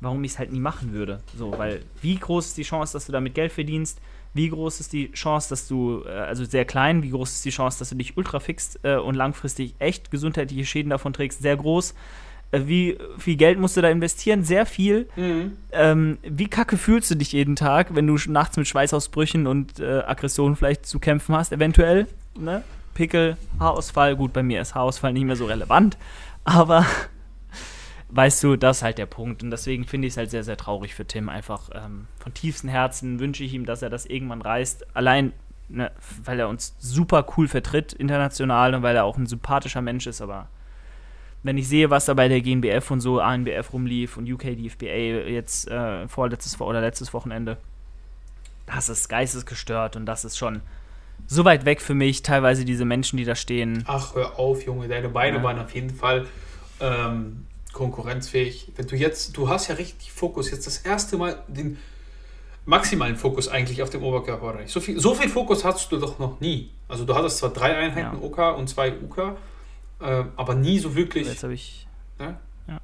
[0.00, 1.20] warum ich es halt nie machen würde.
[1.36, 4.00] So, weil wie groß ist die Chance, dass du damit Geld verdienst?
[4.32, 7.50] Wie groß ist die Chance, dass du, äh, also sehr klein, wie groß ist die
[7.50, 11.40] Chance, dass du dich ultra fixst äh, und langfristig echt gesundheitliche Schäden davon trägst?
[11.40, 11.94] Sehr groß.
[12.54, 14.44] Äh, wie viel Geld musst du da investieren?
[14.44, 15.08] Sehr viel.
[15.16, 15.56] Mhm.
[15.72, 20.02] Ähm, wie kacke fühlst du dich jeden Tag, wenn du nachts mit Schweißausbrüchen und äh,
[20.06, 22.06] Aggressionen vielleicht zu kämpfen hast, eventuell?
[22.38, 22.62] Ne?
[22.94, 25.98] Pickel, Haarausfall, gut, bei mir ist Haarausfall nicht mehr so relevant,
[26.44, 26.86] aber
[28.10, 29.42] weißt du, das ist halt der Punkt.
[29.42, 31.28] Und deswegen finde ich es halt sehr, sehr traurig für Tim.
[31.28, 34.96] Einfach ähm, von tiefstem Herzen wünsche ich ihm, dass er das irgendwann reißt.
[34.96, 35.32] Allein,
[35.68, 35.90] ne,
[36.22, 40.20] weil er uns super cool vertritt international und weil er auch ein sympathischer Mensch ist,
[40.20, 40.48] aber
[41.44, 45.28] wenn ich sehe, was da bei der GNBF und so, ANBF rumlief und UK DFBA
[45.28, 47.58] jetzt äh, vorletztes oder letztes Wochenende,
[48.66, 50.62] das ist geistesgestört und das ist schon
[51.26, 52.22] so weit weg für mich.
[52.22, 53.84] Teilweise diese Menschen, die da stehen.
[53.86, 55.42] Ach, hör auf, Junge, deine Beine Ja.
[55.42, 56.26] waren auf jeden Fall
[56.80, 58.72] ähm, konkurrenzfähig.
[58.76, 61.78] Wenn du jetzt, du hast ja richtig Fokus, jetzt das erste Mal den
[62.66, 64.70] maximalen Fokus eigentlich auf dem Oberkörperbereich.
[64.72, 66.70] So viel, so viel Fokus hattest du doch noch nie.
[66.88, 68.22] Also du hattest zwar drei Einheiten Ja.
[68.22, 69.36] OK und zwei UK,
[70.04, 71.26] äh, aber nie so wirklich.
[71.26, 71.86] Jetzt habe ich.
[72.20, 72.38] Ja?
[72.68, 72.80] Ja.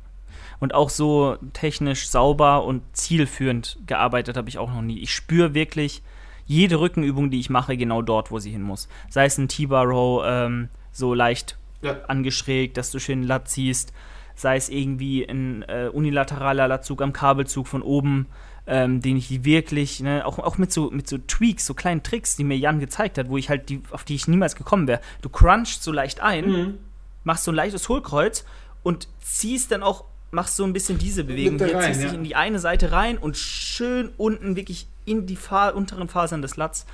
[0.58, 4.98] Und auch so technisch sauber und zielführend gearbeitet habe ich auch noch nie.
[5.00, 6.02] Ich spüre wirklich
[6.46, 8.88] jede Rückenübung, die ich mache, genau dort, wo sie hin muss.
[9.08, 11.96] Sei es ein T-Bar Row, ähm, so leicht Ja.
[12.08, 13.92] angeschrägt, dass du schön Latt ziehst,
[14.34, 18.26] sei es irgendwie ein äh, unilateraler Lattzug am Kabelzug von oben,
[18.66, 22.36] ähm, den ich wirklich, ne, auch, auch mit so, mit so Tweaks, so kleinen Tricks,
[22.36, 25.00] die mir Jan gezeigt hat, wo ich halt die, auf die ich niemals gekommen wäre.
[25.22, 26.78] Du crunchst so leicht ein, Mhm.
[27.24, 28.44] Machst so ein leichtes Hohlkreuz
[28.82, 31.58] und ziehst dann auch, machst so ein bisschen diese Bewegung.
[31.58, 32.08] Hier rein, ziehst ja.
[32.08, 36.42] dich in die eine Seite rein und schön unten wirklich in die Fa unteren Fasern
[36.42, 36.86] des Latz.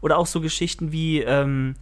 [0.00, 1.74] Oder auch so Geschichten wie ähm,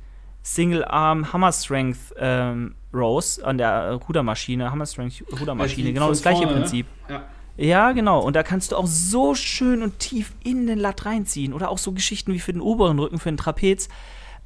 [0.43, 6.09] Single Arm Hammer Strength ähm, Rows an der äh, Rudermaschine, Hammer Strength Rudermaschine, die genau
[6.09, 6.61] das gleiche vorne, ne?
[6.61, 6.87] Prinzip.
[7.09, 7.23] Ja.
[7.57, 8.21] Ja, genau.
[8.21, 11.53] Und da kannst du auch so schön und tief in den Latt reinziehen.
[11.53, 13.91] Oder auch so Geschichten wie für den oberen Rücken, für den Trapez.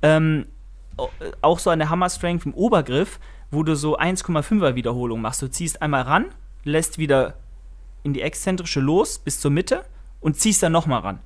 [0.03, 0.47] Ähm,
[0.99, 3.21] äh, auch so an der Hammer Strength im Obergriff,
[3.55, 5.43] wo du so 1,5er Wiederholung machst.
[5.43, 6.27] Du ziehst einmal ran,
[6.65, 7.35] lässt wieder
[8.03, 9.85] in die exzentrische los bis zur Mitte
[10.21, 11.21] und ziehst dann nochmal ran.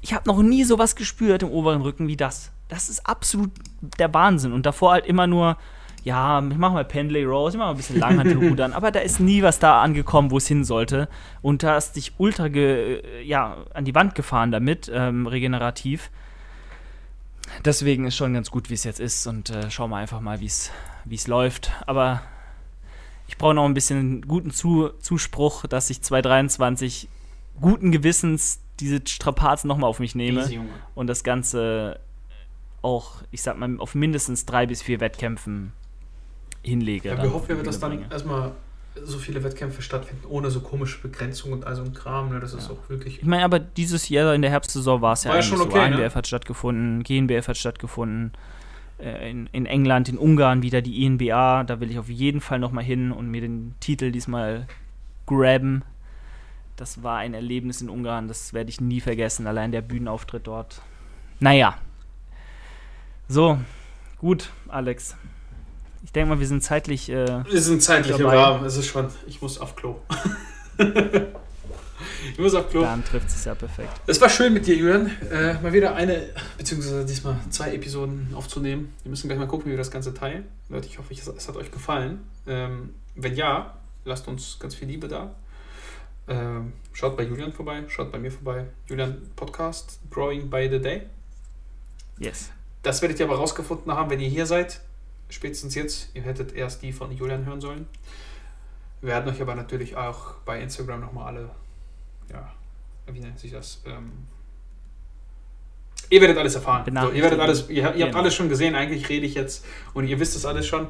[0.00, 2.52] Ich habe noch nie sowas gespürt im oberen Rücken wie das.
[2.68, 3.50] Das ist absolut
[3.98, 4.52] der Wahnsinn.
[4.52, 5.56] Und davor halt immer nur,
[6.02, 9.20] ja, ich mach mal Pendlay Rows, ich mach mal ein bisschen Langhantelrudern, aber da ist
[9.20, 11.08] nie was da angekommen, wo es hin sollte.
[11.40, 16.10] Und da hast dich ultra ge, ja, an die Wand gefahren damit, ähm, regenerativ.
[17.64, 20.40] Deswegen ist schon ganz gut, wie es jetzt ist und äh, schauen wir einfach mal,
[20.40, 20.70] wie es
[21.26, 21.72] läuft.
[21.86, 22.22] Aber
[23.28, 27.08] ich brauche noch ein bisschen guten Zu Zuspruch, dass ich 2023
[27.60, 30.60] guten Gewissens diese Strapazen nochmal auf mich nehme Easy,
[30.94, 32.00] und das Ganze
[32.82, 35.72] auch, ich sag mal, auf mindestens drei bis vier Wettkämpfen
[36.62, 37.10] hinlege.
[37.10, 38.52] Ja, wir hoffen, ja, dass dann erstmal
[39.02, 42.30] so viele Wettkämpfe stattfinden, ohne so komische Begrenzungen und all so ein Kram.
[42.30, 42.40] Ne?
[42.40, 43.18] Das ist auch wirklich.
[43.18, 45.58] Ich meine, aber dieses Jahr in der Herbstsaison war es ja War ja eigentlich schon
[45.58, 45.64] so.
[45.64, 45.96] okay, ne?
[45.96, 48.32] ANBF hat stattgefunden, GNBF hat stattgefunden.
[48.98, 51.64] Äh, In, in England, in Ungarn wieder die INBA.
[51.64, 54.66] Da will ich auf jeden Fall noch mal hin und mir den Titel diesmal
[55.26, 55.82] graben.
[56.76, 59.46] Das war ein Erlebnis in Ungarn, das werde ich nie vergessen.
[59.46, 60.82] Allein der Bühnenauftritt dort.
[61.38, 61.78] Naja.
[63.28, 63.58] So,
[64.18, 65.16] gut, Alex.
[66.02, 67.08] Ich denke mal, wir sind zeitlich.
[67.08, 68.26] Äh, Wir sind zeitlich im.
[68.26, 68.64] Rahmen.
[68.66, 69.08] Es ist schon.
[69.26, 70.00] Ich muss auf Klo.
[72.32, 72.82] ich muss auf Klo.
[72.82, 74.00] dann trifft es ja perfekt.
[74.06, 75.10] Es war schön mit dir, Julian.
[75.30, 78.92] Äh, mal wieder eine, beziehungsweise diesmal zwei Episoden aufzunehmen.
[79.02, 80.44] Wir müssen gleich mal gucken, wie wir das Ganze teilen.
[80.68, 82.20] Leute, ich hoffe, es, hat euch gefallen.
[82.46, 85.34] Ähm, wenn ja, lasst uns ganz viel Liebe da.
[86.26, 88.66] Ähm, schaut bei Julian vorbei, schaut bei mir vorbei.
[88.86, 91.02] Julian Podcast, Growing by the Day.
[92.18, 92.50] Yes.
[92.82, 94.80] Das werdet ihr aber rausgefunden haben, wenn ihr hier seid.
[95.28, 96.10] Spätestens jetzt.
[96.14, 97.86] Ihr hättet erst die von Julian hören sollen.
[99.00, 101.50] Wir werden euch aber natürlich auch bei Instagram nochmal alle,
[102.30, 102.52] ja,
[103.12, 103.82] wie nennt sich das?
[103.86, 104.10] Ähm,
[106.10, 106.84] ihr werdet alles erfahren.
[106.84, 108.18] So, ihr werdet alles, ihr, ihr habt Genau.
[108.18, 108.74] alles schon gesehen.
[108.74, 109.64] Eigentlich rede ich jetzt
[109.94, 110.86] und ihr wisst es alles schon.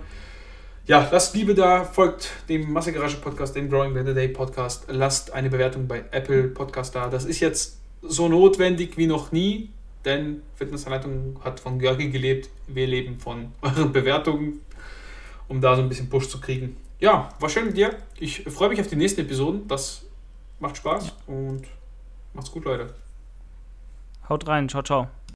[0.86, 4.84] Ja, lasst Liebe da, folgt dem Massegarage Podcast, dem Growing by the Day Podcast.
[4.88, 7.08] Lasst eine Bewertung bei Apple Podcast da.
[7.08, 9.70] Das ist jetzt so notwendig wie noch nie,
[10.04, 12.50] denn Fitnessanleitung hat von Georgi gelebt.
[12.66, 14.60] Wir leben von euren Bewertungen,
[15.48, 16.76] um da so ein bisschen Push zu kriegen.
[17.00, 17.96] Ja, war schön mit dir.
[18.18, 19.66] Ich freue mich auf die nächsten Episoden.
[19.68, 20.02] Das
[20.64, 21.66] macht Spaß und
[22.32, 22.94] macht's gut, Leute.
[24.30, 25.08] Haut rein, ciao, ciao.